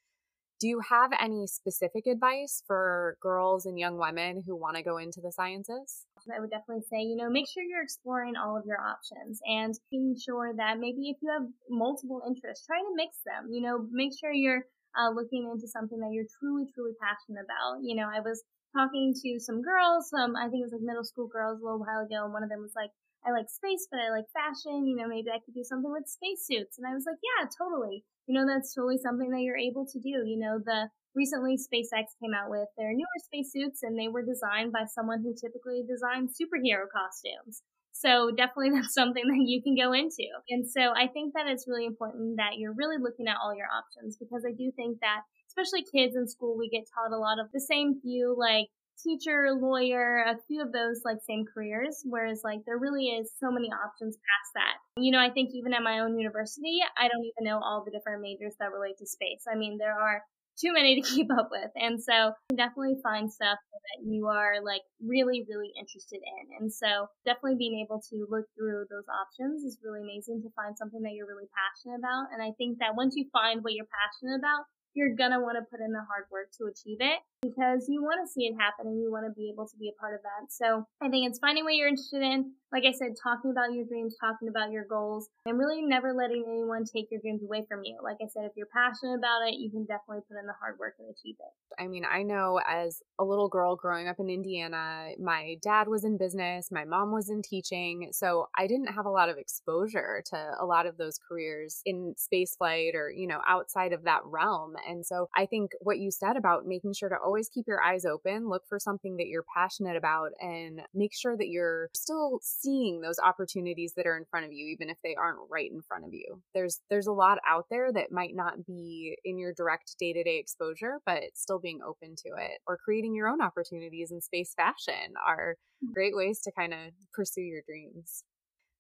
Do 0.61 0.68
you 0.68 0.81
have 0.90 1.11
any 1.18 1.46
specific 1.46 2.07
advice 2.07 2.62
for 2.66 3.16
girls 3.23 3.64
and 3.64 3.79
young 3.79 3.96
women 3.96 4.42
who 4.46 4.55
want 4.55 4.77
to 4.77 4.83
go 4.83 4.99
into 4.99 5.23
the 5.23 5.33
sciences? 5.33 6.05
I 6.29 6.38
would 6.38 6.51
definitely 6.51 6.85
say, 6.85 7.01
you 7.01 7.16
know, 7.16 7.31
make 7.31 7.49
sure 7.49 7.62
you're 7.62 7.83
exploring 7.83 8.37
all 8.37 8.59
of 8.59 8.66
your 8.66 8.79
options 8.79 9.40
and 9.49 9.73
making 9.90 10.20
sure 10.20 10.53
that 10.55 10.79
maybe 10.79 11.09
if 11.09 11.16
you 11.23 11.33
have 11.33 11.49
multiple 11.70 12.20
interests, 12.29 12.66
try 12.66 12.77
to 12.77 12.92
mix 12.94 13.16
them. 13.25 13.49
You 13.51 13.62
know, 13.62 13.87
make 13.90 14.12
sure 14.20 14.33
you're 14.33 14.68
uh, 14.92 15.09
looking 15.14 15.49
into 15.51 15.66
something 15.66 15.99
that 16.01 16.12
you're 16.12 16.29
truly, 16.38 16.68
truly 16.75 16.92
passionate 17.01 17.40
about. 17.40 17.81
You 17.81 17.96
know, 17.96 18.12
I 18.12 18.20
was 18.20 18.44
talking 18.77 19.14
to 19.14 19.40
some 19.40 19.62
girls, 19.62 20.12
um, 20.12 20.37
I 20.37 20.49
think 20.49 20.61
it 20.61 20.68
was 20.68 20.77
like 20.77 20.85
middle 20.85 21.05
school 21.05 21.27
girls 21.27 21.61
a 21.61 21.64
little 21.64 21.81
while 21.81 22.05
ago, 22.05 22.25
and 22.25 22.33
one 22.33 22.44
of 22.44 22.51
them 22.51 22.61
was 22.61 22.77
like, 22.77 22.90
I 23.27 23.33
like 23.33 23.51
space, 23.51 23.87
but 23.91 24.01
I 24.01 24.11
like 24.11 24.27
fashion. 24.33 24.87
You 24.87 24.97
know, 24.97 25.09
maybe 25.09 25.31
I 25.31 25.41
could 25.45 25.55
do 25.55 25.65
something 25.65 25.91
with 25.91 26.09
spacesuits. 26.09 26.79
And 26.79 26.87
I 26.87 26.95
was 26.95 27.05
like, 27.07 27.21
yeah, 27.21 27.49
totally. 27.53 28.05
You 28.27 28.35
know, 28.35 28.47
that's 28.47 28.75
totally 28.75 28.99
something 28.99 29.31
that 29.31 29.43
you're 29.43 29.61
able 29.61 29.87
to 29.87 29.99
do. 30.01 30.25
You 30.25 30.39
know, 30.39 30.59
the 30.65 30.89
recently 31.15 31.59
SpaceX 31.59 32.15
came 32.23 32.35
out 32.35 32.51
with 32.51 32.69
their 32.79 32.93
newer 32.93 33.19
spacesuits 33.19 33.83
and 33.83 33.99
they 33.99 34.09
were 34.09 34.23
designed 34.23 34.73
by 34.73 34.85
someone 34.87 35.23
who 35.23 35.35
typically 35.35 35.83
designs 35.87 36.39
superhero 36.39 36.87
costumes. 36.89 37.63
So 37.93 38.31
definitely 38.31 38.71
that's 38.75 38.95
something 38.95 39.27
that 39.27 39.45
you 39.45 39.63
can 39.63 39.77
go 39.77 39.93
into. 39.93 40.27
And 40.49 40.69
so 40.69 40.95
I 40.95 41.09
think 41.09 41.35
that 41.35 41.47
it's 41.47 41.67
really 41.69 41.87
important 41.87 42.37
that 42.37 42.57
you're 42.59 42.75
really 42.75 42.97
looking 43.01 43.29
at 43.29 43.37
all 43.43 43.55
your 43.55 43.69
options 43.69 44.17
because 44.17 44.45
I 44.47 44.53
do 44.53 44.71
think 44.77 45.01
that 45.01 45.23
especially 45.49 45.85
kids 45.85 46.15
in 46.15 46.29
school, 46.29 46.57
we 46.57 46.71
get 46.71 46.87
taught 46.95 47.13
a 47.13 47.19
lot 47.19 47.41
of 47.41 47.51
the 47.53 47.61
same 47.61 48.01
few 48.01 48.35
like 48.39 48.69
teacher, 49.03 49.53
lawyer, 49.53 50.25
a 50.27 50.37
few 50.47 50.63
of 50.63 50.73
those 50.73 51.03
like 51.05 51.19
same 51.27 51.45
careers, 51.53 52.03
whereas 52.05 52.43
like 52.45 52.61
there 52.67 52.79
really 52.79 53.07
is 53.07 53.33
so 53.39 53.51
many 53.51 53.69
options 53.69 54.17
past 54.17 54.51
that. 54.55 55.03
You 55.03 55.13
know, 55.13 55.21
I 55.21 55.31
think 55.31 55.51
even 55.55 55.75
at 55.75 55.83
my 55.83 56.01
own 56.01 56.19
university, 56.19 56.81
I 56.97 57.09
don't 57.09 57.25
even 57.25 57.45
know 57.45 57.61
all 57.61 57.85
the 57.85 57.91
different 57.91 58.23
majors 58.23 58.55
that 58.59 58.73
relate 58.73 58.99
to 58.99 59.07
space. 59.07 59.45
I 59.51 59.57
mean, 59.57 59.79
there 59.79 59.99
are 59.99 60.23
too 60.61 60.73
many 60.73 61.01
to 61.01 61.09
keep 61.15 61.33
up 61.33 61.49
with. 61.51 61.71
And 61.77 62.03
so 62.03 62.33
definitely 62.55 63.01
find 63.03 63.33
stuff 63.33 63.59
that 63.59 64.05
you 64.05 64.27
are 64.29 64.63
like 64.63 64.83
really, 65.01 65.45
really 65.49 65.73
interested 65.79 66.21
in. 66.21 66.45
And 66.61 66.73
so 66.73 67.09
definitely 67.25 67.57
being 67.57 67.81
able 67.81 68.03
to 68.11 68.27
look 68.29 68.45
through 68.55 68.85
those 68.91 69.09
options 69.09 69.65
is 69.65 69.81
really 69.83 70.03
amazing 70.03 70.43
to 70.43 70.51
find 70.55 70.77
something 70.77 71.03
that 71.03 71.17
you're 71.17 71.29
really 71.29 71.49
passionate 71.51 71.99
about. 71.99 72.29
And 72.33 72.43
I 72.43 72.53
think 72.59 72.79
that 72.79 72.95
once 72.97 73.17
you 73.17 73.27
find 73.33 73.65
what 73.65 73.73
you're 73.73 73.89
passionate 73.89 74.39
about, 74.39 74.69
you're 74.95 75.15
gonna 75.15 75.41
want 75.41 75.57
to 75.57 75.71
put 75.71 75.81
in 75.81 75.93
the 75.93 76.03
hard 76.03 76.27
work 76.31 76.51
to 76.59 76.67
achieve 76.67 76.99
it 76.99 77.23
because 77.42 77.87
you 77.88 78.03
want 78.03 78.20
to 78.20 78.31
see 78.31 78.46
it 78.46 78.55
happen 78.59 78.87
and 78.87 79.00
you 79.00 79.11
want 79.11 79.24
to 79.26 79.33
be 79.33 79.50
able 79.53 79.66
to 79.66 79.76
be 79.76 79.88
a 79.88 80.00
part 80.00 80.14
of 80.14 80.20
that. 80.22 80.53
So 80.53 80.85
I 81.03 81.09
think 81.09 81.29
it's 81.29 81.38
finding 81.38 81.64
what 81.64 81.74
you're 81.74 81.88
interested 81.88 82.22
in. 82.22 82.53
Like 82.72 82.85
I 82.87 82.92
said, 82.92 83.14
talking 83.20 83.50
about 83.50 83.72
your 83.72 83.85
dreams, 83.85 84.14
talking 84.20 84.48
about 84.48 84.70
your 84.70 84.85
goals, 84.85 85.29
and 85.44 85.59
really 85.59 85.83
never 85.83 86.12
letting 86.12 86.44
anyone 86.46 86.85
take 86.85 87.11
your 87.11 87.20
dreams 87.20 87.42
away 87.42 87.64
from 87.68 87.83
you. 87.83 87.98
Like 88.03 88.18
I 88.22 88.29
said, 88.29 88.44
if 88.44 88.53
you're 88.57 88.68
passionate 88.72 89.18
about 89.18 89.48
it, 89.48 89.55
you 89.59 89.70
can 89.70 89.85
definitely 89.85 90.22
put 90.29 90.38
in 90.38 90.46
the 90.46 90.53
hard 90.61 90.79
work 90.79 90.94
and 91.00 91.09
achieve 91.11 91.35
it. 91.40 91.83
I 91.83 91.88
mean, 91.88 92.05
I 92.05 92.22
know 92.22 92.61
as 92.68 93.03
a 93.18 93.24
little 93.24 93.48
girl 93.48 93.74
growing 93.74 94.07
up 94.07 94.20
in 94.20 94.31
Indiana, 94.31 95.11
my 95.18 95.57
dad 95.62 95.88
was 95.88 96.05
in 96.05 96.16
business, 96.16 96.70
my 96.70 96.85
mom 96.85 97.11
was 97.11 97.29
in 97.29 97.42
teaching. 97.42 98.11
So 98.12 98.48
I 98.57 98.66
didn't 98.68 98.92
have 98.94 99.07
a 99.07 99.11
lot 99.11 99.29
of 99.29 99.37
exposure 99.37 100.22
to 100.26 100.53
a 100.61 100.64
lot 100.64 100.87
of 100.87 100.96
those 100.96 101.18
careers 101.18 101.81
in 101.85 102.14
space 102.16 102.55
flight 102.55 102.94
or, 102.94 103.11
you 103.11 103.26
know, 103.26 103.40
outside 103.48 103.92
of 103.92 104.05
that 104.05 104.20
realm. 104.24 104.74
And 104.88 105.05
so 105.05 105.29
I 105.35 105.46
think 105.46 105.72
what 105.81 105.98
you 105.98 106.12
said 106.12 106.37
about 106.37 106.66
making 106.66 106.92
sure 106.92 107.09
to 107.09 107.16
always 107.31 107.49
keep 107.49 107.66
your 107.69 107.81
eyes 107.83 108.05
open, 108.05 108.49
look 108.49 108.64
for 108.69 108.81
something 108.81 109.16
that 109.16 109.29
you're 109.29 109.45
passionate 109.55 109.97
about, 109.97 110.31
and 110.40 110.83
make 110.93 111.14
sure 111.14 111.37
that 111.37 111.49
you're 111.49 111.88
still 111.95 112.40
seeing 112.43 113.01
those 113.01 113.21
opportunities 113.23 113.93
that 113.97 114.07
are 114.07 114.16
in 114.16 114.25
front 114.31 114.47
of 114.47 114.53
you, 114.53 114.66
even 114.66 114.90
if 114.90 114.97
they 115.05 115.14
aren't 115.14 115.38
right 115.49 115.71
in 115.71 115.81
front 115.81 116.05
of 116.05 116.12
you. 116.12 116.43
There's 116.55 116.81
there's 116.90 117.07
a 117.07 117.12
lot 117.12 117.38
out 117.47 117.66
there 117.71 117.93
that 117.93 118.11
might 118.11 118.35
not 118.35 118.66
be 118.66 119.16
in 119.25 119.38
your 119.38 119.53
direct 119.53 119.95
day 119.99 120.12
to 120.12 120.25
day 120.25 120.38
exposure, 120.38 120.99
but 121.07 121.23
still 121.35 121.61
being 121.61 121.81
open 121.87 122.16
to 122.16 122.31
it 122.37 122.59
or 122.66 122.79
creating 122.85 123.14
your 123.14 123.29
own 123.29 123.40
opportunities 123.40 124.11
in 124.11 124.21
space 124.21 124.53
fashion 124.57 125.14
are 125.25 125.55
mm. 125.85 125.93
great 125.95 126.16
ways 126.16 126.40
to 126.40 126.53
kind 126.53 126.73
of 126.73 126.81
pursue 127.14 127.43
your 127.43 127.62
dreams. 127.64 128.25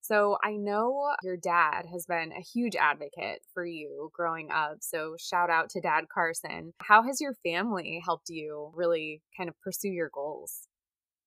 So 0.02 0.38
I 0.42 0.56
know 0.56 1.14
your 1.22 1.36
dad 1.36 1.86
has 1.92 2.06
been 2.06 2.32
a 2.32 2.40
huge 2.40 2.74
advocate 2.76 3.44
for 3.52 3.64
you 3.64 4.10
growing 4.14 4.50
up. 4.50 4.78
So 4.80 5.16
shout 5.18 5.50
out 5.50 5.70
to 5.70 5.80
Dad 5.80 6.06
Carson. 6.12 6.72
How 6.80 7.02
has 7.02 7.20
your 7.20 7.34
family 7.44 8.00
helped 8.04 8.28
you 8.30 8.72
really 8.74 9.22
kind 9.36 9.48
of 9.48 9.60
pursue 9.60 9.90
your 9.90 10.10
goals? 10.12 10.68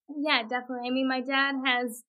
Yeah, 0.08 0.42
definitely. 0.42 0.88
I 0.88 0.90
mean, 0.90 1.08
my 1.08 1.20
dad 1.20 1.56
has 1.64 2.04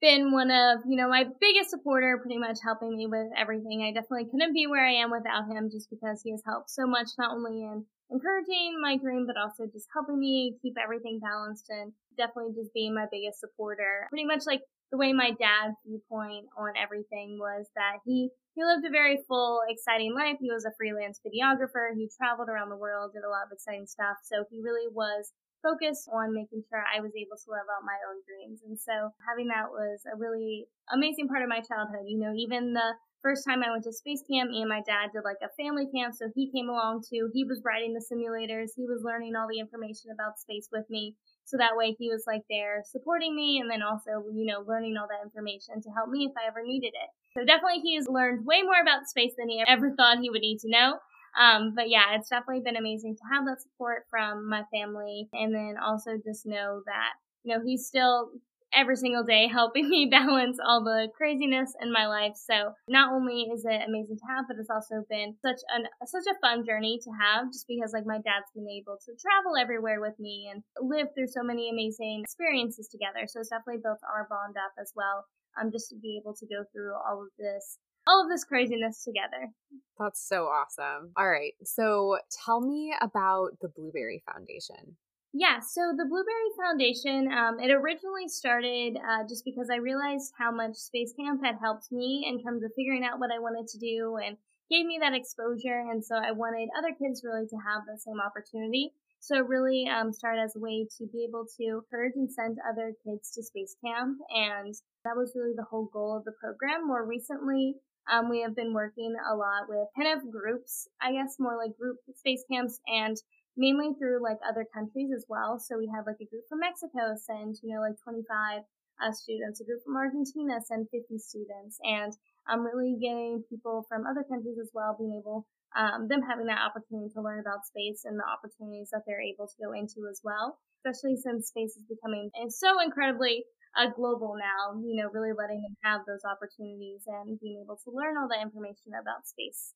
been 0.00 0.32
one 0.32 0.50
of, 0.50 0.80
you 0.86 0.96
know, 0.96 1.08
my 1.08 1.26
biggest 1.40 1.70
supporter, 1.70 2.18
pretty 2.22 2.38
much 2.38 2.58
helping 2.62 2.96
me 2.96 3.06
with 3.06 3.28
everything. 3.36 3.82
I 3.82 3.92
definitely 3.92 4.26
couldn't 4.30 4.54
be 4.54 4.66
where 4.66 4.84
I 4.86 4.94
am 4.94 5.10
without 5.10 5.48
him 5.48 5.70
just 5.70 5.90
because 5.90 6.22
he 6.22 6.32
has 6.32 6.42
helped 6.46 6.70
so 6.70 6.86
much, 6.86 7.08
not 7.18 7.32
only 7.32 7.62
in 7.62 7.86
encouraging 8.10 8.80
my 8.80 8.96
dream, 8.98 9.26
but 9.26 9.36
also 9.38 9.66
just 9.66 9.88
helping 9.94 10.18
me 10.18 10.58
keep 10.62 10.74
everything 10.82 11.20
balanced 11.20 11.66
and 11.70 11.92
definitely 12.16 12.54
just 12.54 12.74
being 12.74 12.94
my 12.94 13.06
biggest 13.10 13.40
supporter. 13.40 14.06
Pretty 14.10 14.26
much 14.26 14.42
like 14.46 14.62
the 14.90 14.98
way 14.98 15.12
my 15.12 15.30
dad's 15.30 15.76
viewpoint 15.86 16.46
on 16.58 16.74
everything 16.76 17.38
was 17.38 17.66
that 17.76 17.98
he 18.04 18.30
he 18.54 18.64
lived 18.64 18.84
a 18.84 18.90
very 18.90 19.22
full, 19.28 19.62
exciting 19.70 20.12
life. 20.12 20.36
He 20.40 20.50
was 20.50 20.66
a 20.66 20.74
freelance 20.76 21.20
videographer. 21.22 21.94
He 21.94 22.10
traveled 22.10 22.48
around 22.50 22.68
the 22.68 22.76
world, 22.76 23.12
did 23.14 23.22
a 23.22 23.30
lot 23.30 23.46
of 23.46 23.54
exciting 23.54 23.86
stuff. 23.86 24.18
So 24.26 24.44
he 24.50 24.60
really 24.60 24.90
was 24.90 25.32
focused 25.62 26.08
on 26.12 26.34
making 26.34 26.64
sure 26.68 26.82
I 26.82 27.00
was 27.00 27.12
able 27.14 27.36
to 27.36 27.48
live 27.52 27.68
out 27.70 27.86
my 27.86 27.96
own 28.10 28.18
dreams. 28.26 28.60
And 28.66 28.74
so 28.74 29.12
having 29.28 29.48
that 29.48 29.70
was 29.70 30.02
a 30.08 30.16
really 30.16 30.66
amazing 30.92 31.28
part 31.28 31.42
of 31.42 31.48
my 31.48 31.60
childhood. 31.60 32.08
You 32.08 32.18
know, 32.18 32.34
even 32.34 32.72
the 32.72 32.96
first 33.22 33.44
time 33.46 33.62
I 33.62 33.70
went 33.70 33.84
to 33.84 33.92
space 33.92 34.24
camp, 34.28 34.50
and 34.52 34.68
my 34.68 34.82
dad 34.82 35.12
did 35.12 35.24
like 35.24 35.40
a 35.44 35.52
family 35.60 35.86
camp. 35.94 36.14
So 36.16 36.32
he 36.34 36.50
came 36.50 36.68
along 36.68 37.04
too. 37.08 37.30
He 37.32 37.44
was 37.44 37.62
riding 37.64 37.92
the 37.94 38.04
simulators. 38.04 38.72
He 38.74 38.88
was 38.88 39.04
learning 39.04 39.36
all 39.36 39.46
the 39.48 39.60
information 39.60 40.10
about 40.12 40.40
space 40.40 40.68
with 40.72 40.88
me. 40.88 41.14
So 41.44 41.56
that 41.56 41.76
way 41.76 41.96
he 41.98 42.08
was 42.10 42.24
like 42.26 42.42
there 42.48 42.82
supporting 42.84 43.34
me 43.34 43.58
and 43.60 43.70
then 43.70 43.82
also, 43.82 44.24
you 44.32 44.46
know, 44.46 44.64
learning 44.66 44.96
all 44.96 45.08
that 45.08 45.24
information 45.24 45.82
to 45.82 45.90
help 45.90 46.08
me 46.08 46.26
if 46.26 46.32
I 46.36 46.46
ever 46.48 46.62
needed 46.62 46.92
it. 46.94 47.10
So 47.34 47.44
definitely 47.44 47.80
he 47.80 47.96
has 47.96 48.08
learned 48.08 48.46
way 48.46 48.62
more 48.62 48.80
about 48.80 49.08
space 49.08 49.32
than 49.36 49.48
he 49.48 49.62
ever 49.66 49.94
thought 49.96 50.18
he 50.20 50.30
would 50.30 50.42
need 50.42 50.58
to 50.60 50.70
know. 50.70 50.98
Um, 51.40 51.74
but 51.74 51.88
yeah, 51.88 52.14
it's 52.14 52.28
definitely 52.28 52.62
been 52.64 52.76
amazing 52.76 53.16
to 53.16 53.22
have 53.32 53.46
that 53.46 53.62
support 53.62 54.04
from 54.10 54.48
my 54.48 54.64
family 54.72 55.28
and 55.32 55.54
then 55.54 55.76
also 55.82 56.12
just 56.24 56.46
know 56.46 56.82
that, 56.86 57.12
you 57.44 57.54
know, 57.54 57.62
he's 57.64 57.86
still 57.86 58.30
every 58.72 58.96
single 58.96 59.24
day 59.24 59.48
helping 59.48 59.88
me 59.88 60.06
balance 60.10 60.58
all 60.64 60.82
the 60.82 61.08
craziness 61.16 61.74
in 61.80 61.92
my 61.92 62.06
life. 62.06 62.34
So 62.36 62.72
not 62.88 63.12
only 63.12 63.48
is 63.52 63.64
it 63.64 63.82
amazing 63.86 64.18
to 64.18 64.26
have, 64.28 64.46
but 64.48 64.56
it's 64.58 64.70
also 64.70 65.04
been 65.08 65.34
such 65.42 65.60
an 65.74 65.86
such 66.06 66.26
a 66.30 66.38
fun 66.40 66.64
journey 66.64 67.00
to 67.04 67.10
have 67.20 67.52
just 67.52 67.66
because 67.68 67.92
like 67.92 68.06
my 68.06 68.18
dad's 68.18 68.50
been 68.54 68.68
able 68.68 68.98
to 69.06 69.12
travel 69.20 69.56
everywhere 69.60 70.00
with 70.00 70.18
me 70.18 70.50
and 70.52 70.62
live 70.80 71.08
through 71.14 71.28
so 71.28 71.42
many 71.42 71.70
amazing 71.70 72.22
experiences 72.24 72.88
together. 72.88 73.26
So 73.26 73.40
it's 73.40 73.50
definitely 73.50 73.82
built 73.82 74.00
our 74.06 74.26
bond 74.28 74.56
up 74.56 74.72
as 74.80 74.92
well. 74.94 75.24
Um 75.60 75.70
just 75.72 75.90
to 75.90 75.96
be 75.96 76.20
able 76.20 76.34
to 76.34 76.46
go 76.46 76.64
through 76.72 76.94
all 76.94 77.22
of 77.22 77.28
this 77.38 77.78
all 78.06 78.24
of 78.24 78.30
this 78.30 78.44
craziness 78.44 79.04
together. 79.04 79.52
That's 79.98 80.26
so 80.26 80.46
awesome. 80.46 81.12
All 81.16 81.28
right. 81.28 81.52
So 81.64 82.18
tell 82.44 82.60
me 82.60 82.94
about 83.00 83.50
the 83.60 83.68
Blueberry 83.68 84.22
Foundation. 84.32 84.96
Yeah, 85.32 85.60
so 85.60 85.94
the 85.96 86.06
Blueberry 86.06 86.50
Foundation, 86.58 87.30
um, 87.32 87.60
it 87.60 87.70
originally 87.70 88.26
started 88.26 88.96
uh, 88.96 89.22
just 89.28 89.44
because 89.44 89.70
I 89.70 89.76
realized 89.76 90.32
how 90.36 90.50
much 90.50 90.74
Space 90.74 91.12
Camp 91.14 91.44
had 91.44 91.54
helped 91.60 91.92
me 91.92 92.26
in 92.26 92.42
terms 92.42 92.64
of 92.64 92.72
figuring 92.74 93.04
out 93.04 93.20
what 93.20 93.30
I 93.30 93.38
wanted 93.38 93.68
to 93.68 93.78
do 93.78 94.16
and 94.16 94.36
gave 94.68 94.86
me 94.86 94.98
that 95.00 95.14
exposure. 95.14 95.86
And 95.88 96.04
so 96.04 96.16
I 96.16 96.32
wanted 96.32 96.68
other 96.76 96.90
kids 96.98 97.22
really 97.22 97.46
to 97.46 97.56
have 97.64 97.82
the 97.86 97.96
same 97.98 98.20
opportunity. 98.20 98.92
So 99.20 99.36
it 99.36 99.46
really 99.46 99.86
um, 99.86 100.12
started 100.12 100.42
as 100.42 100.56
a 100.56 100.60
way 100.60 100.88
to 100.98 101.06
be 101.06 101.24
able 101.28 101.46
to 101.58 101.64
encourage 101.78 102.16
and 102.16 102.30
send 102.32 102.58
other 102.68 102.94
kids 103.06 103.30
to 103.32 103.44
Space 103.44 103.76
Camp. 103.84 104.18
And 104.30 104.74
that 105.04 105.14
was 105.14 105.32
really 105.36 105.54
the 105.54 105.66
whole 105.70 105.90
goal 105.92 106.16
of 106.16 106.24
the 106.24 106.32
program. 106.32 106.88
More 106.88 107.06
recently, 107.06 107.76
um, 108.10 108.28
we 108.30 108.42
have 108.42 108.56
been 108.56 108.72
working 108.72 109.14
a 109.30 109.36
lot 109.36 109.68
with 109.68 109.86
kind 109.96 110.10
of 110.10 110.28
groups, 110.30 110.88
I 111.00 111.12
guess 111.12 111.36
more 111.38 111.56
like 111.56 111.78
group 111.78 111.98
space 112.16 112.42
camps 112.50 112.80
and 112.86 113.16
mainly 113.56 113.94
through 113.98 114.22
like 114.22 114.38
other 114.46 114.66
countries 114.72 115.10
as 115.14 115.24
well. 115.28 115.58
So 115.58 115.78
we 115.78 115.90
had 115.90 116.06
like 116.06 116.20
a 116.20 116.30
group 116.30 116.44
from 116.48 116.60
Mexico 116.60 117.14
send, 117.16 117.56
you 117.62 117.74
know, 117.74 117.80
like 117.80 117.96
25 118.02 118.62
uh, 119.00 119.12
students, 119.12 119.60
a 119.60 119.64
group 119.64 119.80
from 119.84 119.96
Argentina 119.96 120.60
send 120.60 120.86
50 120.92 121.18
students, 121.18 121.78
and 121.82 122.12
I'm 122.48 122.60
um, 122.60 122.66
really 122.66 122.96
getting 123.00 123.44
people 123.48 123.86
from 123.88 124.04
other 124.06 124.24
countries 124.28 124.58
as 124.60 124.70
well 124.74 124.96
being 124.98 125.16
able, 125.16 125.46
um, 125.76 126.08
them 126.08 126.20
having 126.20 126.46
that 126.46 126.60
opportunity 126.60 127.08
to 127.14 127.22
learn 127.22 127.40
about 127.40 127.64
space 127.64 128.04
and 128.04 128.18
the 128.18 128.28
opportunities 128.28 128.90
that 128.92 129.02
they're 129.06 129.22
able 129.22 129.46
to 129.46 129.58
go 129.60 129.72
into 129.72 130.08
as 130.10 130.20
well, 130.24 130.58
especially 130.80 131.16
since 131.16 131.48
space 131.48 131.76
is 131.76 131.84
becoming 131.88 132.30
so 132.48 132.80
incredibly 132.80 133.44
uh, 133.78 133.88
global 133.94 134.34
now, 134.36 134.76
you 134.82 134.96
know, 134.96 135.08
really 135.12 135.32
letting 135.36 135.62
them 135.62 135.76
have 135.84 136.02
those 136.06 136.24
opportunities 136.26 137.06
and 137.06 137.38
being 137.40 137.62
able 137.62 137.78
to 137.84 137.90
learn 137.94 138.18
all 138.18 138.28
the 138.28 138.40
information 138.40 138.92
about 138.98 139.28
space. 139.28 139.74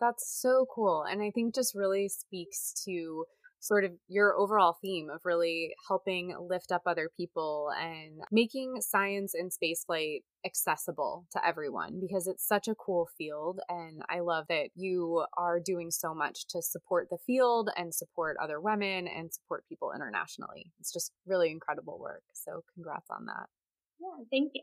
That's 0.00 0.40
so 0.40 0.66
cool. 0.74 1.04
And 1.08 1.22
I 1.22 1.30
think 1.30 1.54
just 1.54 1.74
really 1.74 2.08
speaks 2.08 2.72
to 2.84 3.24
sort 3.60 3.84
of 3.84 3.92
your 4.08 4.34
overall 4.36 4.78
theme 4.80 5.10
of 5.10 5.20
really 5.24 5.74
helping 5.86 6.34
lift 6.48 6.72
up 6.72 6.82
other 6.86 7.10
people 7.14 7.68
and 7.78 8.22
making 8.32 8.76
science 8.80 9.34
and 9.34 9.52
spaceflight 9.52 10.20
accessible 10.46 11.26
to 11.30 11.46
everyone 11.46 12.00
because 12.00 12.26
it's 12.26 12.46
such 12.46 12.68
a 12.68 12.74
cool 12.74 13.08
field. 13.18 13.60
And 13.68 14.02
I 14.08 14.20
love 14.20 14.46
that 14.48 14.70
you 14.74 15.26
are 15.36 15.60
doing 15.60 15.90
so 15.90 16.14
much 16.14 16.46
to 16.48 16.62
support 16.62 17.08
the 17.10 17.18
field 17.26 17.68
and 17.76 17.94
support 17.94 18.38
other 18.42 18.60
women 18.60 19.06
and 19.06 19.32
support 19.32 19.64
people 19.68 19.92
internationally. 19.94 20.72
It's 20.80 20.92
just 20.92 21.12
really 21.26 21.50
incredible 21.50 21.98
work. 22.00 22.22
So, 22.32 22.62
congrats 22.74 23.10
on 23.10 23.26
that. 23.26 23.46
Yeah, 24.00 24.24
thank 24.30 24.52
you. 24.54 24.62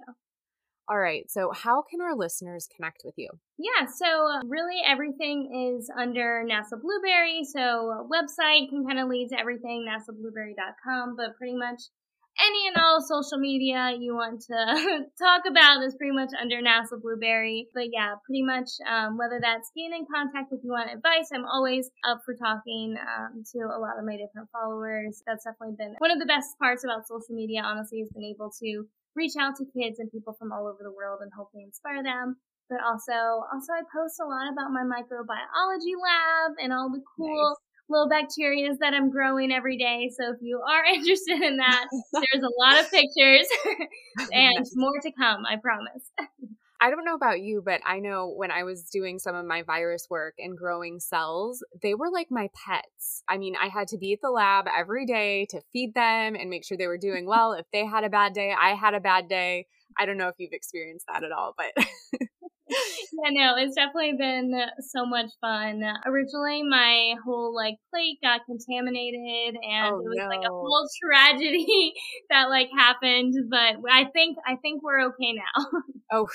All 0.90 0.98
right. 0.98 1.30
So, 1.30 1.52
how 1.52 1.82
can 1.82 2.02
our 2.02 2.16
listeners 2.16 2.68
connect 2.74 3.02
with 3.04 3.16
you? 3.18 3.30
Yeah. 3.58 3.88
So, 3.88 4.40
really, 4.48 4.82
everything 4.86 5.76
is 5.78 5.90
under 5.90 6.46
NASA 6.48 6.80
Blueberry. 6.80 7.44
So, 7.44 8.08
website 8.08 8.70
can 8.70 8.86
kind 8.88 9.00
of 9.00 9.10
lead 9.10 9.30
to 9.30 9.40
everything, 9.40 9.86
nasablueberry.com, 9.88 11.16
but 11.18 11.36
pretty 11.38 11.56
much 11.56 11.82
any 12.40 12.68
and 12.68 12.78
all 12.78 13.02
social 13.02 13.40
media 13.40 13.98
you 13.98 14.14
want 14.14 14.42
to 14.46 15.06
talk 15.20 15.44
about 15.50 15.84
is 15.84 15.96
pretty 15.96 16.14
much 16.14 16.30
under 16.40 16.62
NASA 16.62 17.02
Blueberry. 17.02 17.68
But 17.74 17.90
yeah, 17.92 18.16
pretty 18.26 18.44
much 18.44 18.70
um, 18.88 19.18
whether 19.18 19.40
that's 19.42 19.72
getting 19.76 19.94
in 19.94 20.06
contact 20.06 20.54
if 20.54 20.62
you 20.64 20.72
want 20.72 20.94
advice, 20.94 21.30
I'm 21.34 21.46
always 21.46 21.90
up 22.08 22.22
for 22.26 22.36
talking 22.36 22.96
um, 22.96 23.44
to 23.54 23.60
a 23.74 23.80
lot 23.80 23.98
of 23.98 24.06
my 24.06 24.18
different 24.18 24.50
followers. 24.54 25.24
That's 25.26 25.44
definitely 25.46 25.76
been 25.78 25.96
one 25.98 26.12
of 26.12 26.20
the 26.20 26.30
best 26.30 26.58
parts 26.60 26.84
about 26.84 27.08
social 27.08 27.34
media, 27.34 27.62
honestly, 27.66 28.00
has 28.00 28.10
been 28.14 28.24
able 28.26 28.52
to 28.62 28.88
reach 29.18 29.34
out 29.40 29.58
to 29.58 29.66
kids 29.74 29.98
and 30.00 30.12
people 30.12 30.38
from 30.38 30.54
all 30.54 30.70
over 30.70 30.80
the 30.86 30.94
world 30.94 31.20
and 31.22 31.32
hopefully 31.36 31.64
inspire 31.66 32.04
them. 32.04 32.38
But 32.70 32.80
also, 32.86 33.44
also 33.52 33.74
I 33.74 33.82
post 33.90 34.22
a 34.22 34.28
lot 34.30 34.52
about 34.52 34.72
my 34.72 34.84
microbiology 34.86 35.96
lab 35.98 36.52
and 36.62 36.72
all 36.72 36.92
the 36.92 37.02
cool 37.16 37.50
nice. 37.50 37.90
little 37.90 38.10
bacteria 38.10 38.70
that 38.80 38.94
I'm 38.94 39.10
growing 39.10 39.52
every 39.52 39.78
day. 39.78 40.12
So 40.14 40.32
if 40.32 40.38
you 40.42 40.62
are 40.62 40.86
interested 40.94 41.42
in 41.42 41.58
that, 41.58 41.86
there's 42.14 42.44
a 42.44 42.54
lot 42.60 42.80
of 42.80 42.92
pictures 42.92 43.48
and 44.32 44.66
more 44.76 45.00
to 45.02 45.12
come, 45.18 45.44
I 45.46 45.56
promise. 45.58 46.12
I 46.80 46.90
don't 46.92 47.06
know 47.06 47.16
about 47.16 47.42
you, 47.42 47.62
but 47.66 47.82
I 47.86 48.00
know 48.00 48.30
when 48.30 48.52
I 48.52 48.64
was 48.64 48.90
doing 48.90 49.18
some 49.18 49.36
of 49.36 49.46
my 49.46 49.64
virus 49.64 50.08
work 50.10 50.36
and 50.38 50.58
growing 50.58 51.00
cells, 51.00 51.64
they 51.82 51.96
were 51.96 52.12
like 52.12 52.28
my 52.30 52.50
pets. 52.54 53.24
I 53.28 53.38
mean, 53.38 53.56
I 53.56 53.68
had 53.68 53.88
to 53.90 53.98
be 53.98 54.14
at 54.14 54.20
the 54.22 54.30
lab 54.30 54.66
every 54.68 55.06
day 55.06 55.48
to 55.50 55.62
feed 55.74 55.96
them 55.96 56.36
and 56.36 56.50
make 56.50 56.64
sure 56.64 56.78
they 56.78 56.88
were 56.88 56.98
doing 56.98 57.26
well. 57.28 57.54
If 57.54 57.66
they 57.74 57.86
had 57.86 58.04
a 58.04 58.10
bad 58.10 58.34
day, 58.34 58.54
I 58.60 58.76
had 58.76 58.94
a 58.94 59.00
bad 59.00 59.28
day. 59.28 59.66
I 59.98 60.06
don't 60.06 60.18
know 60.18 60.28
if 60.28 60.36
you've 60.38 60.54
experienced 60.54 61.08
that 61.08 61.24
at 61.24 61.32
all, 61.32 61.56
but 61.58 61.74
yeah, 62.70 63.30
no, 63.32 63.56
it's 63.58 63.76
definitely 63.76 64.14
been 64.18 64.54
so 64.80 65.06
much 65.06 65.32
fun. 65.42 65.82
Originally, 66.06 66.62
my 66.64 67.16
whole 67.26 67.56
like 67.56 67.76
plate 67.90 68.20
got 68.22 68.42
contaminated, 68.46 69.56
and 69.56 69.94
oh, 69.94 70.00
it 70.00 70.04
was 70.04 70.18
no. 70.18 70.28
like 70.28 70.46
a 70.46 70.50
whole 70.50 70.88
tragedy 71.04 71.94
that 72.30 72.50
like 72.50 72.70
happened. 72.78 73.34
But 73.50 73.78
I 73.92 74.06
think 74.14 74.38
I 74.46 74.58
think 74.58 74.84
we're 74.84 75.08
okay 75.08 75.34
now. 75.34 75.82
oh, 76.12 76.28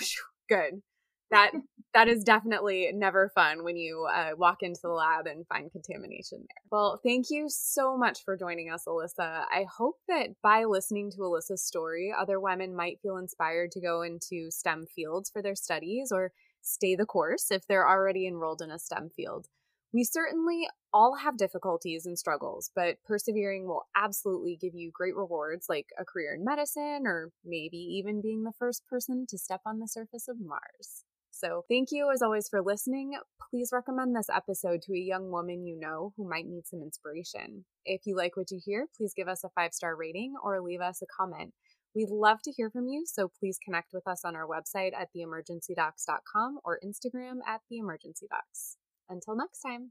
good. 0.54 0.82
That 1.30 1.52
that 1.94 2.08
is 2.08 2.24
definitely 2.24 2.90
never 2.92 3.30
fun 3.34 3.64
when 3.64 3.76
you 3.76 4.06
uh, 4.12 4.30
walk 4.36 4.62
into 4.62 4.80
the 4.82 4.90
lab 4.90 5.26
and 5.26 5.46
find 5.46 5.70
contamination 5.72 6.38
there. 6.40 6.62
Well, 6.70 7.00
thank 7.02 7.30
you 7.30 7.46
so 7.48 7.96
much 7.96 8.24
for 8.24 8.36
joining 8.36 8.70
us, 8.70 8.84
Alyssa. 8.86 9.44
I 9.50 9.66
hope 9.78 9.96
that 10.08 10.28
by 10.42 10.64
listening 10.64 11.10
to 11.12 11.18
Alyssa's 11.18 11.64
story, 11.64 12.12
other 12.18 12.38
women 12.38 12.74
might 12.74 13.00
feel 13.02 13.16
inspired 13.16 13.72
to 13.72 13.80
go 13.80 14.02
into 14.02 14.50
STEM 14.50 14.86
fields 14.94 15.30
for 15.30 15.42
their 15.42 15.54
studies 15.54 16.12
or 16.12 16.32
stay 16.60 16.94
the 16.94 17.06
course 17.06 17.50
if 17.50 17.66
they're 17.66 17.88
already 17.88 18.26
enrolled 18.26 18.62
in 18.62 18.70
a 18.70 18.78
STEM 18.78 19.10
field. 19.16 19.48
We 19.92 20.04
certainly 20.04 20.68
all 20.92 21.16
have 21.16 21.36
difficulties 21.36 22.06
and 22.06 22.18
struggles, 22.18 22.70
but 22.74 22.96
persevering 23.04 23.66
will 23.66 23.84
absolutely 23.94 24.56
give 24.56 24.74
you 24.74 24.90
great 24.90 25.14
rewards 25.14 25.66
like 25.68 25.88
a 25.98 26.04
career 26.04 26.34
in 26.34 26.44
medicine 26.44 27.02
or 27.06 27.30
maybe 27.44 27.76
even 27.76 28.22
being 28.22 28.44
the 28.44 28.54
first 28.58 28.86
person 28.86 29.26
to 29.28 29.36
step 29.36 29.60
on 29.66 29.80
the 29.80 29.88
surface 29.88 30.28
of 30.28 30.36
Mars. 30.40 31.04
So, 31.30 31.64
thank 31.68 31.88
you 31.90 32.10
as 32.10 32.22
always 32.22 32.48
for 32.48 32.62
listening. 32.62 33.18
Please 33.50 33.70
recommend 33.72 34.14
this 34.14 34.28
episode 34.30 34.80
to 34.82 34.94
a 34.94 34.98
young 34.98 35.30
woman 35.30 35.66
you 35.66 35.78
know 35.78 36.12
who 36.16 36.28
might 36.28 36.46
need 36.46 36.66
some 36.66 36.80
inspiration. 36.82 37.64
If 37.84 38.02
you 38.06 38.16
like 38.16 38.36
what 38.36 38.50
you 38.50 38.60
hear, 38.64 38.86
please 38.96 39.12
give 39.14 39.28
us 39.28 39.42
a 39.44 39.50
five 39.50 39.74
star 39.74 39.96
rating 39.96 40.34
or 40.42 40.60
leave 40.62 40.80
us 40.80 41.02
a 41.02 41.06
comment. 41.06 41.52
We'd 41.94 42.10
love 42.10 42.40
to 42.44 42.52
hear 42.52 42.70
from 42.70 42.86
you, 42.86 43.04
so 43.06 43.30
please 43.38 43.58
connect 43.62 43.92
with 43.92 44.06
us 44.06 44.24
on 44.24 44.36
our 44.36 44.46
website 44.46 44.92
at 44.94 45.08
theemergencydocs.com 45.14 46.60
or 46.64 46.80
Instagram 46.82 47.38
at 47.46 47.60
theemergencydocs. 47.70 48.76
Until 49.12 49.36
next 49.36 49.60
time. 49.60 49.90